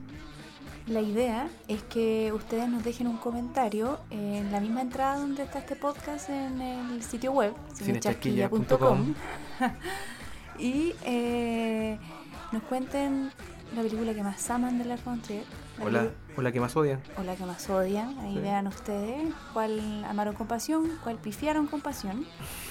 La 0.88 1.02
idea 1.02 1.48
es 1.68 1.84
que 1.84 2.34
ustedes 2.34 2.68
nos 2.68 2.84
dejen 2.84 3.08
un 3.08 3.18
comentario 3.18 4.00
en 4.10 4.52
la 4.52 4.60
misma 4.60 4.82
entrada 4.82 5.18
donde 5.18 5.44
está 5.44 5.60
este 5.60 5.76
podcast 5.76 6.30
en 6.30 6.60
el 6.60 7.04
sitio 7.04 7.32
web, 7.32 7.54
cinechasquilla.com, 7.76 9.14
y 10.60 10.94
eh, 11.06 12.00
nos 12.52 12.64
cuenten 12.64 13.32
la 13.76 13.84
película 13.84 14.14
que 14.14 14.24
más 14.24 14.50
aman 14.50 14.80
de 14.80 14.86
Lars 14.86 15.06
von 15.06 15.22
Trier, 15.22 15.44
la 15.82 15.86
O 15.88 15.90
la, 15.92 16.00
peli- 16.02 16.12
o 16.38 16.42
la 16.42 16.52
que 16.52 16.60
más 16.60 16.76
odian. 16.76 17.02
o 17.18 17.24
la 17.24 17.36
que 17.36 17.46
más 17.46 17.70
odian. 17.70 18.18
Ahí 18.20 18.34
Sí. 18.36 18.40
vean 18.40 18.68
ustedes 18.68 19.34
cuál 19.54 20.06
amaron 20.06 20.36
con 20.36 20.48
pasión, 20.48 20.90
cuál 21.04 21.18
pifiaron 21.18 21.68
con 21.68 21.82
pasión. 21.82 22.26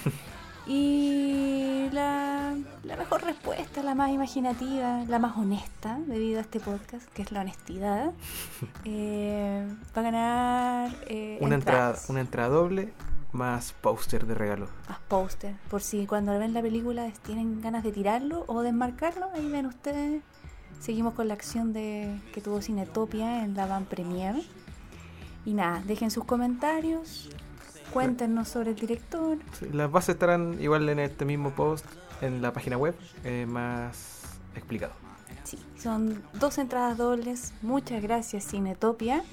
Y 0.67 1.89
la, 1.91 2.55
la 2.83 2.95
mejor 2.95 3.23
respuesta, 3.23 3.81
la 3.81 3.95
más 3.95 4.11
imaginativa, 4.11 5.03
la 5.07 5.17
más 5.17 5.35
honesta, 5.35 5.97
debido 6.05 6.37
a 6.37 6.41
este 6.41 6.59
podcast, 6.59 7.09
que 7.13 7.23
es 7.23 7.31
la 7.31 7.41
honestidad, 7.41 8.11
eh, 8.85 9.67
va 9.97 9.99
a 10.01 10.03
ganar 10.03 10.91
eh, 11.07 11.39
Una 11.41 11.55
entrada, 11.55 11.95
una 12.09 12.21
entrada 12.21 12.49
doble 12.49 12.93
más 13.31 13.73
póster 13.73 14.27
de 14.27 14.35
regalo. 14.35 14.67
más 14.87 14.99
póster, 15.07 15.55
por 15.69 15.81
si 15.81 16.05
cuando 16.05 16.37
ven 16.37 16.53
la 16.53 16.61
película 16.61 17.09
tienen 17.25 17.59
ganas 17.61 17.83
de 17.83 17.91
tirarlo 17.91 18.43
o 18.47 18.61
desmarcarlo, 18.61 19.29
ahí 19.33 19.49
ven 19.49 19.65
ustedes. 19.65 20.21
Seguimos 20.81 21.13
con 21.13 21.27
la 21.27 21.35
acción 21.35 21.73
de 21.73 22.19
que 22.33 22.41
tuvo 22.41 22.59
Cinetopia 22.59 23.45
en 23.45 23.53
la 23.53 23.67
Van 23.67 23.85
Premier. 23.85 24.35
Y 25.45 25.53
nada, 25.53 25.83
dejen 25.85 26.09
sus 26.09 26.25
comentarios, 26.25 27.29
cuéntenos 27.93 28.47
sobre 28.47 28.71
el 28.71 28.75
director. 28.75 29.37
Sí, 29.59 29.67
Las 29.71 29.91
bases 29.91 30.15
estarán 30.15 30.57
igual 30.59 30.89
en 30.89 30.97
este 30.97 31.23
mismo 31.23 31.51
post 31.51 31.85
en 32.21 32.41
la 32.41 32.51
página 32.51 32.77
web, 32.77 32.95
eh, 33.23 33.45
más 33.47 34.21
explicado. 34.55 34.93
Sí, 35.43 35.59
son 35.77 36.23
dos 36.33 36.57
entradas 36.57 36.97
dobles. 36.97 37.53
Muchas 37.61 38.01
gracias, 38.01 38.47
Cinetopia. 38.47 39.23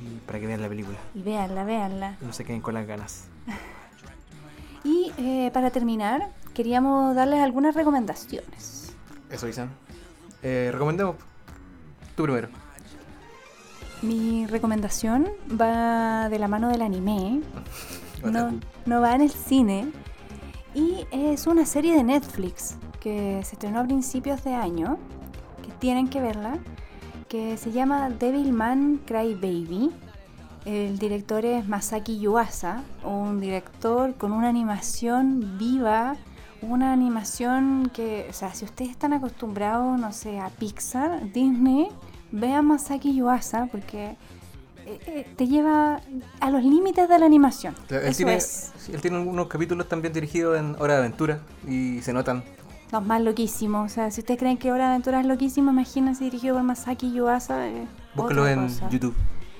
Y 0.00 0.18
para 0.26 0.40
que 0.40 0.48
vean 0.48 0.60
la 0.60 0.68
película. 0.68 0.98
Y 1.14 1.22
véanla, 1.22 1.64
véanla. 1.64 2.16
No 2.20 2.32
se 2.32 2.44
queden 2.44 2.60
con 2.60 2.74
las 2.74 2.86
ganas. 2.86 3.24
Y 4.84 5.10
eh, 5.18 5.50
para 5.52 5.70
terminar, 5.70 6.28
queríamos 6.54 7.16
darles 7.16 7.40
algunas 7.40 7.74
recomendaciones. 7.74 8.94
Eso, 9.30 9.48
Isan. 9.48 9.68
Eh, 10.42 10.70
recomendemos. 10.72 11.16
Tú 12.14 12.24
primero. 12.24 12.48
Mi 14.02 14.46
recomendación 14.46 15.28
va 15.60 16.28
de 16.28 16.38
la 16.38 16.48
mano 16.48 16.68
del 16.68 16.82
anime. 16.82 17.40
No, 18.22 18.52
no 18.84 19.00
va 19.00 19.14
en 19.14 19.22
el 19.22 19.30
cine. 19.30 19.90
Y 20.74 21.06
es 21.10 21.46
una 21.46 21.64
serie 21.64 21.94
de 21.96 22.04
Netflix 22.04 22.76
que 23.00 23.40
se 23.44 23.54
estrenó 23.54 23.80
a 23.80 23.84
principios 23.84 24.44
de 24.44 24.54
año, 24.54 24.98
que 25.64 25.72
tienen 25.78 26.08
que 26.08 26.20
verla, 26.20 26.58
que 27.28 27.56
se 27.56 27.72
llama 27.72 28.10
Devilman 28.10 29.00
Crybaby. 29.06 29.90
El 30.64 30.98
director 30.98 31.44
es 31.44 31.66
Masaki 31.66 32.18
Yuasa, 32.18 32.82
un 33.04 33.40
director 33.40 34.16
con 34.16 34.32
una 34.32 34.48
animación 34.48 35.56
viva, 35.56 36.16
una 36.68 36.92
animación 36.92 37.90
que, 37.92 38.26
o 38.28 38.32
sea, 38.32 38.54
si 38.54 38.64
ustedes 38.64 38.90
están 38.90 39.12
acostumbrados, 39.12 39.98
no 39.98 40.12
sé, 40.12 40.38
a 40.40 40.48
Pixar, 40.50 41.32
Disney, 41.32 41.88
vean 42.32 42.66
Masaki 42.66 43.14
Yuasa 43.14 43.66
porque 43.70 44.16
eh, 44.86 44.98
eh, 45.06 45.26
te 45.36 45.46
lleva 45.46 46.00
a 46.40 46.50
los 46.50 46.62
límites 46.62 47.08
de 47.08 47.18
la 47.18 47.26
animación. 47.26 47.74
Él 47.88 47.96
Eso 48.04 48.16
tiene, 48.18 48.36
es. 48.36 48.72
sí, 48.78 48.92
él 48.92 49.00
tiene 49.00 49.18
unos 49.18 49.46
capítulos 49.48 49.88
también 49.88 50.12
dirigidos 50.12 50.58
en 50.58 50.76
Hora 50.78 50.94
de 50.94 50.98
Aventura 51.00 51.40
y 51.66 52.00
se 52.02 52.12
notan. 52.12 52.44
Los 52.92 53.04
más 53.04 53.20
loquísimos. 53.20 53.90
O 53.90 53.94
sea, 53.94 54.10
si 54.12 54.20
ustedes 54.20 54.38
creen 54.38 54.58
que 54.58 54.70
Hora 54.70 54.84
de 54.84 54.90
Aventura 54.90 55.20
es 55.20 55.26
loquísimo, 55.26 55.72
imagínense 55.72 56.22
dirigido 56.22 56.54
por 56.54 56.62
Masaki 56.62 57.12
Yuasa. 57.12 57.66
eh, 57.68 57.86
Búscalo 58.14 58.46
en 58.46 58.68
cosa. 58.68 58.88
YouTube. 58.90 59.14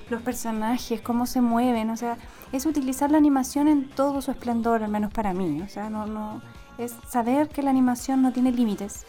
Los 0.09 0.21
personajes, 0.21 1.01
cómo 1.01 1.25
se 1.25 1.41
mueven, 1.41 1.89
o 1.89 1.97
sea, 1.97 2.15
es 2.53 2.65
utilizar 2.65 3.11
la 3.11 3.17
animación 3.17 3.67
en 3.67 3.89
todo 3.89 4.21
su 4.21 4.31
esplendor, 4.31 4.81
al 4.81 4.89
menos 4.89 5.11
para 5.11 5.33
mí. 5.33 5.61
O 5.61 5.67
sea, 5.67 5.89
no, 5.89 6.05
no, 6.05 6.41
es 6.77 6.95
saber 7.09 7.49
que 7.49 7.61
la 7.63 7.69
animación 7.69 8.21
no 8.21 8.31
tiene 8.31 8.51
límites. 8.51 9.05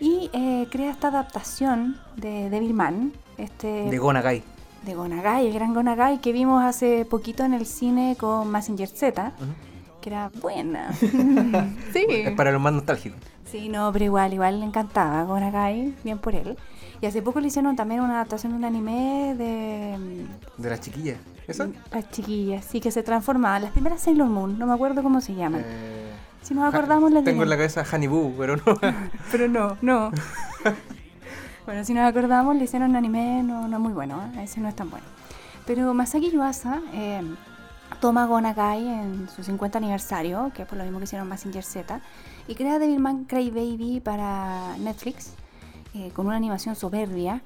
Y 0.00 0.30
eh, 0.32 0.66
crea 0.70 0.90
esta 0.90 1.08
adaptación 1.08 1.96
de 2.16 2.50
Devilman, 2.50 3.12
este 3.38 3.88
De 3.88 3.98
Gonagai. 3.98 4.42
de 4.84 4.94
Gonagai, 4.94 5.46
el 5.46 5.52
gran 5.54 5.74
Gonagai 5.74 6.20
que 6.20 6.32
vimos 6.32 6.62
hace 6.64 7.04
poquito 7.04 7.44
en 7.44 7.54
el 7.54 7.66
cine 7.66 8.16
con 8.18 8.50
Massinger 8.50 8.88
Z, 8.88 9.32
Ujú. 9.36 9.46
que 10.00 10.10
era 10.10 10.30
buena. 10.40 10.92
sí. 11.92 12.04
Es 12.08 12.32
para 12.32 12.50
los 12.50 12.60
más 12.60 12.72
nostálgicos. 12.72 13.18
Sí, 13.44 13.68
no, 13.68 13.92
pero 13.92 14.06
igual, 14.06 14.32
igual 14.32 14.58
le 14.60 14.66
encantaba 14.66 15.22
Gonagai, 15.24 15.94
bien 16.02 16.18
por 16.18 16.34
él. 16.34 16.56
Y 17.00 17.06
hace 17.06 17.20
poco 17.20 17.40
le 17.40 17.48
hicieron 17.48 17.76
también 17.76 18.00
una 18.00 18.14
adaptación 18.14 18.52
de 18.52 18.58
un 18.58 18.64
anime 18.64 19.34
de 19.36 20.24
De 20.56 20.70
las 20.70 20.80
chiquillas. 20.80 21.18
¿Eso? 21.46 21.68
las 21.92 22.08
chiquillas, 22.10 22.64
sí, 22.64 22.80
que 22.80 22.90
se 22.90 23.02
transformaban. 23.02 23.62
Las 23.62 23.72
primeras 23.72 24.00
Sailor 24.00 24.28
Moon, 24.28 24.58
no 24.58 24.66
me 24.66 24.72
acuerdo 24.72 25.02
cómo 25.02 25.20
se 25.20 25.34
llaman. 25.34 25.62
Eh, 25.64 26.01
si 26.42 26.54
nos 26.54 26.72
acordamos 26.72 27.10
les 27.12 27.24
Tengo 27.24 27.42
en 27.42 27.48
la 27.48 27.56
cabeza 27.56 27.84
Honey 27.90 28.08
Boo, 28.08 28.34
pero 28.36 28.56
no. 28.56 28.78
Pero 29.30 29.48
no, 29.48 29.76
no. 29.80 30.10
bueno, 31.66 31.84
si 31.84 31.94
nos 31.94 32.08
acordamos 32.08 32.56
le 32.56 32.64
hicieron 32.64 32.90
un 32.90 32.96
anime 32.96 33.42
no, 33.42 33.68
no 33.68 33.78
muy 33.78 33.92
bueno, 33.92 34.20
¿eh? 34.36 34.44
ese 34.44 34.60
no 34.60 34.68
es 34.68 34.76
tan 34.76 34.90
bueno. 34.90 35.06
Pero 35.66 35.94
Masaki 35.94 36.30
Yuasa 36.30 36.82
eh, 36.92 37.22
toma 38.00 38.26
Gonagai 38.26 38.86
en 38.86 39.28
su 39.28 39.44
50 39.44 39.78
aniversario, 39.78 40.50
que 40.54 40.62
es 40.62 40.68
por 40.68 40.76
lo 40.76 40.84
mismo 40.84 40.98
que 40.98 41.04
hicieron 41.04 41.28
Massinger 41.28 41.62
Z, 41.62 42.00
y 42.48 42.54
crea 42.54 42.78
Devilman 42.78 43.24
Crybaby 43.24 44.00
para 44.00 44.76
Netflix, 44.78 45.34
eh, 45.94 46.10
con 46.14 46.26
una 46.26 46.36
animación 46.36 46.74
soberbia, 46.74 47.42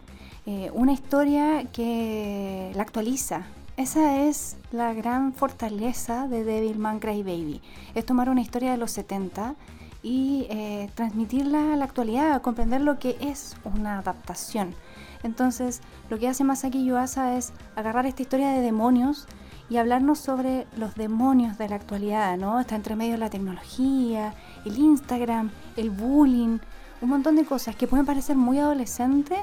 eh, 0.46 0.70
una 0.72 0.92
historia 0.92 1.64
que 1.72 2.72
la 2.74 2.82
actualiza. 2.82 3.42
Esa 3.76 4.22
es 4.22 4.56
la 4.72 4.94
gran 4.94 5.34
fortaleza 5.34 6.28
de 6.28 6.44
Devilman 6.44 6.98
Crybaby. 6.98 7.60
Es 7.94 8.06
tomar 8.06 8.30
una 8.30 8.40
historia 8.40 8.70
de 8.70 8.78
los 8.78 8.90
70 8.92 9.54
y 10.02 10.46
eh, 10.48 10.88
transmitirla 10.94 11.74
a 11.74 11.76
la 11.76 11.84
actualidad, 11.84 12.40
comprender 12.40 12.80
lo 12.80 12.98
que 12.98 13.18
es 13.20 13.54
una 13.64 13.98
adaptación. 13.98 14.74
Entonces, 15.22 15.82
lo 16.08 16.18
que 16.18 16.26
hace 16.26 16.42
Masaki 16.42 16.86
Yuasa 16.86 17.36
es 17.36 17.52
agarrar 17.74 18.06
esta 18.06 18.22
historia 18.22 18.48
de 18.48 18.62
demonios 18.62 19.26
y 19.68 19.76
hablarnos 19.76 20.20
sobre 20.20 20.66
los 20.78 20.94
demonios 20.94 21.58
de 21.58 21.68
la 21.68 21.76
actualidad, 21.76 22.38
¿no? 22.38 22.58
Está 22.58 22.76
entre 22.76 22.96
medio 22.96 23.18
la 23.18 23.28
tecnología, 23.28 24.32
el 24.64 24.78
Instagram, 24.78 25.50
el 25.76 25.90
bullying, 25.90 26.60
un 27.02 27.08
montón 27.10 27.36
de 27.36 27.44
cosas 27.44 27.76
que 27.76 27.86
pueden 27.86 28.06
parecer 28.06 28.36
muy 28.36 28.58
adolescentes, 28.58 29.40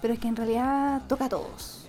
pero 0.00 0.14
es 0.14 0.20
que 0.20 0.28
en 0.28 0.36
realidad 0.36 1.02
toca 1.06 1.26
a 1.26 1.28
todos. 1.28 1.83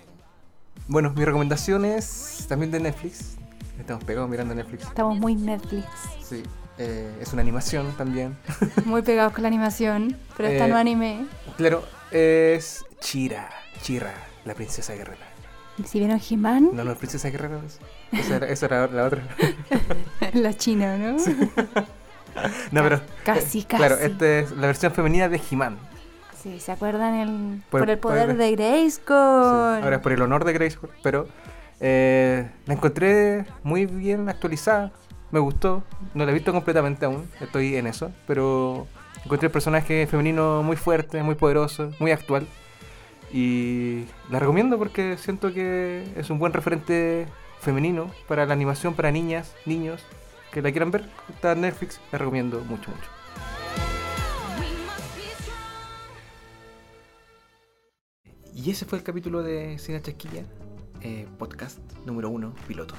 Bueno, 0.87 1.11
mi 1.15 1.25
recomendación 1.25 1.85
es 1.85 2.45
también 2.47 2.71
de 2.71 2.79
Netflix. 2.79 3.35
Estamos 3.79 4.03
pegados 4.03 4.29
mirando 4.29 4.53
Netflix. 4.55 4.83
Estamos 4.83 5.17
muy 5.19 5.35
Netflix. 5.35 5.85
Sí. 6.23 6.43
Eh, 6.77 7.09
es 7.21 7.31
una 7.33 7.41
animación 7.41 7.93
también. 7.97 8.35
Muy 8.85 9.01
pegados 9.01 9.31
con 9.31 9.43
la 9.43 9.47
animación, 9.47 10.17
pero 10.35 10.49
esta 10.49 10.65
Eh, 10.65 10.69
no 10.69 10.75
anime. 10.75 11.25
Claro, 11.55 11.85
es 12.11 12.83
Chira. 12.99 13.49
Chira, 13.81 14.13
la 14.43 14.53
princesa 14.55 14.93
guerrera. 14.93 15.25
Si 15.85 15.99
vieron 15.99 16.19
He-Man, 16.29 16.71
No, 16.73 16.83
no 16.83 16.91
es 16.91 16.97
princesa 16.97 17.29
guerrera. 17.29 17.59
es- 17.65 17.79
Esa 18.11 18.35
era, 18.37 18.47
esa 18.49 18.65
era 18.65 18.87
la 18.87 19.05
otra. 19.05 19.23
la 20.33 20.53
china, 20.53 20.97
¿no? 20.97 21.15
No, 22.71 22.83
pero. 22.83 22.99
Casi, 23.23 23.59
eh, 23.59 23.65
Claro, 23.69 23.95
casi. 23.95 24.07
esta 24.11 24.39
es 24.39 24.51
la 24.51 24.67
versión 24.67 24.91
femenina 24.91 25.29
de 25.29 25.39
He-Man. 25.49 25.77
Sí, 26.45 26.59
¿se 26.59 26.71
acuerdan? 26.71 27.15
El, 27.15 27.63
Por- 27.71 27.81
por, 27.81 27.89
el 27.89 27.97
poder 27.97 28.27
por- 28.27 28.37
de 28.37 28.49
Sí, 28.49 28.55
Grayskull. 28.55 29.15
Ahora 29.83 29.95
es 29.95 30.01
por 30.03 30.11
el 30.11 30.21
honor 30.21 30.45
de 30.45 30.53
Grace, 30.53 30.77
pero 31.01 31.27
eh, 31.79 32.47
la 32.67 32.73
encontré 32.75 33.45
muy 33.63 33.87
bien 33.87 34.29
actualizada. 34.29 34.91
Me 35.31 35.39
gustó. 35.39 35.83
No 36.13 36.23
la 36.23 36.29
he 36.29 36.33
visto 36.35 36.51
completamente 36.53 37.03
aún. 37.07 37.27
Estoy 37.41 37.75
en 37.77 37.87
eso. 37.87 38.11
Pero 38.27 38.85
encontré 39.25 39.47
el 39.47 39.51
personaje 39.51 40.05
femenino 40.05 40.61
muy 40.61 40.77
fuerte, 40.77 41.23
muy 41.23 41.33
poderoso, 41.33 41.89
muy 41.99 42.11
actual. 42.11 42.45
Y 43.33 44.05
la 44.29 44.37
recomiendo 44.37 44.77
porque 44.77 45.17
siento 45.17 45.51
que 45.51 46.03
es 46.15 46.29
un 46.29 46.37
buen 46.37 46.53
referente 46.53 47.25
femenino 47.59 48.11
para 48.27 48.45
la 48.45 48.53
animación 48.53 48.93
para 48.93 49.09
niñas, 49.09 49.51
niños 49.65 50.03
que 50.51 50.61
la 50.61 50.69
quieran 50.69 50.91
ver. 50.91 51.05
Está 51.33 51.53
en 51.53 51.61
Netflix. 51.61 51.99
La 52.11 52.19
recomiendo 52.19 52.59
mucho, 52.59 52.91
mucho. 52.91 53.09
Y 58.65 58.71
ese 58.71 58.83
fue 58.85 58.97
el 58.97 59.03
capítulo 59.03 59.43
de 59.43 59.77
Cine 59.77 60.01
Chasquilla, 60.01 60.43
eh, 61.01 61.27
podcast 61.37 61.77
número 62.03 62.31
uno, 62.31 62.55
piloto. 62.67 62.95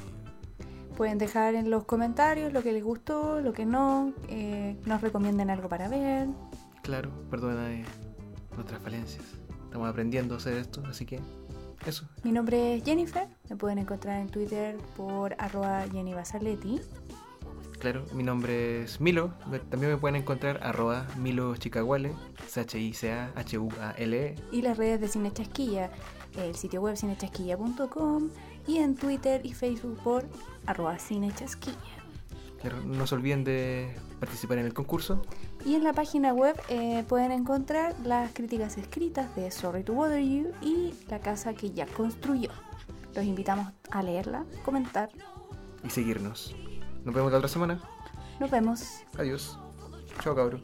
Pueden 0.96 1.18
dejar 1.18 1.57
en 1.57 1.70
los 1.70 1.83
comentarios 1.87 2.52
lo 2.52 2.62
que 2.62 2.72
les 2.72 2.85
gustó, 2.85 3.40
lo 3.40 3.52
que 3.52 3.66
no, 3.66 4.12
eh, 4.29 4.76
nos 4.87 5.00
recomienden 5.00 5.50
algo 5.50 5.68
para 5.68 5.88
ver. 5.88 6.29
Claro, 6.83 7.11
perdona 7.33 7.66
de 7.66 7.85
nuestras 8.55 8.81
falencias. 8.81 9.24
Estamos 9.64 9.88
aprendiendo 9.88 10.35
a 10.35 10.37
hacer 10.37 10.57
esto, 10.57 10.85
así 10.88 11.05
que 11.05 11.18
eso. 11.85 12.09
Mi 12.22 12.31
nombre 12.31 12.76
es 12.76 12.85
Jennifer, 12.85 13.26
me 13.50 13.57
pueden 13.57 13.79
encontrar 13.79 14.20
en 14.20 14.29
Twitter 14.29 14.76
por 14.96 15.35
arroba 15.37 15.85
Jenny 15.90 16.14
Basaletti. 16.14 16.81
Claro, 17.87 18.05
mi 18.14 18.25
nombre 18.25 18.83
es 18.83 19.01
Milo. 19.01 19.31
También 19.70 19.92
me 19.92 19.96
pueden 19.96 20.16
encontrar 20.16 20.59
arroba 20.61 21.07
Milo 21.18 21.55
Chicaguale, 21.55 22.11
C-H-I-C-A-H-U-A-L-E. 22.49 24.35
y 24.51 24.62
las 24.62 24.77
redes 24.77 25.01
de 25.01 25.07
Cine 25.07 25.33
Chasquilla, 25.33 25.92
el 26.37 26.57
sitio 26.57 26.81
web 26.81 26.96
cinechasquilla.com 26.96 28.31
y 28.66 28.79
en 28.79 28.96
Twitter 28.96 29.46
y 29.46 29.53
Facebook 29.53 30.01
por 30.03 30.25
arroba 30.66 30.99
cinechasquilla. 30.99 31.77
Claro, 32.61 32.83
no 32.83 33.07
se 33.07 33.14
olviden 33.14 33.44
de 33.44 33.94
participar 34.18 34.59
en 34.59 34.66
el 34.66 34.75
concurso. 34.75 35.22
Y 35.64 35.77
en 35.77 35.85
la 35.85 35.92
página 35.92 36.35
web 36.35 36.61
eh, 36.68 37.05
pueden 37.07 37.31
encontrar 37.31 37.94
las 38.03 38.33
críticas 38.33 38.79
escritas 38.79 39.33
de 39.37 39.53
Sorry 39.53 39.85
to 39.85 39.94
Bother 39.94 40.25
You 40.25 40.51
y 40.61 40.92
la 41.07 41.20
casa 41.20 41.55
que 41.55 41.70
ya 41.70 41.87
construyó. 41.87 42.51
Los 43.14 43.25
invitamos 43.25 43.72
a 43.92 44.03
leerla, 44.03 44.44
comentar. 44.64 45.09
y 45.85 45.90
seguirnos. 45.90 46.53
Nos 47.07 47.14
vemos 47.14 47.31
la 47.31 47.38
otra 47.38 47.49
semana. 47.49 47.79
Nos 48.40 48.51
vemos. 48.51 48.81
Adiós. 49.16 49.57
Chao, 50.21 50.35
cabros. 50.35 50.61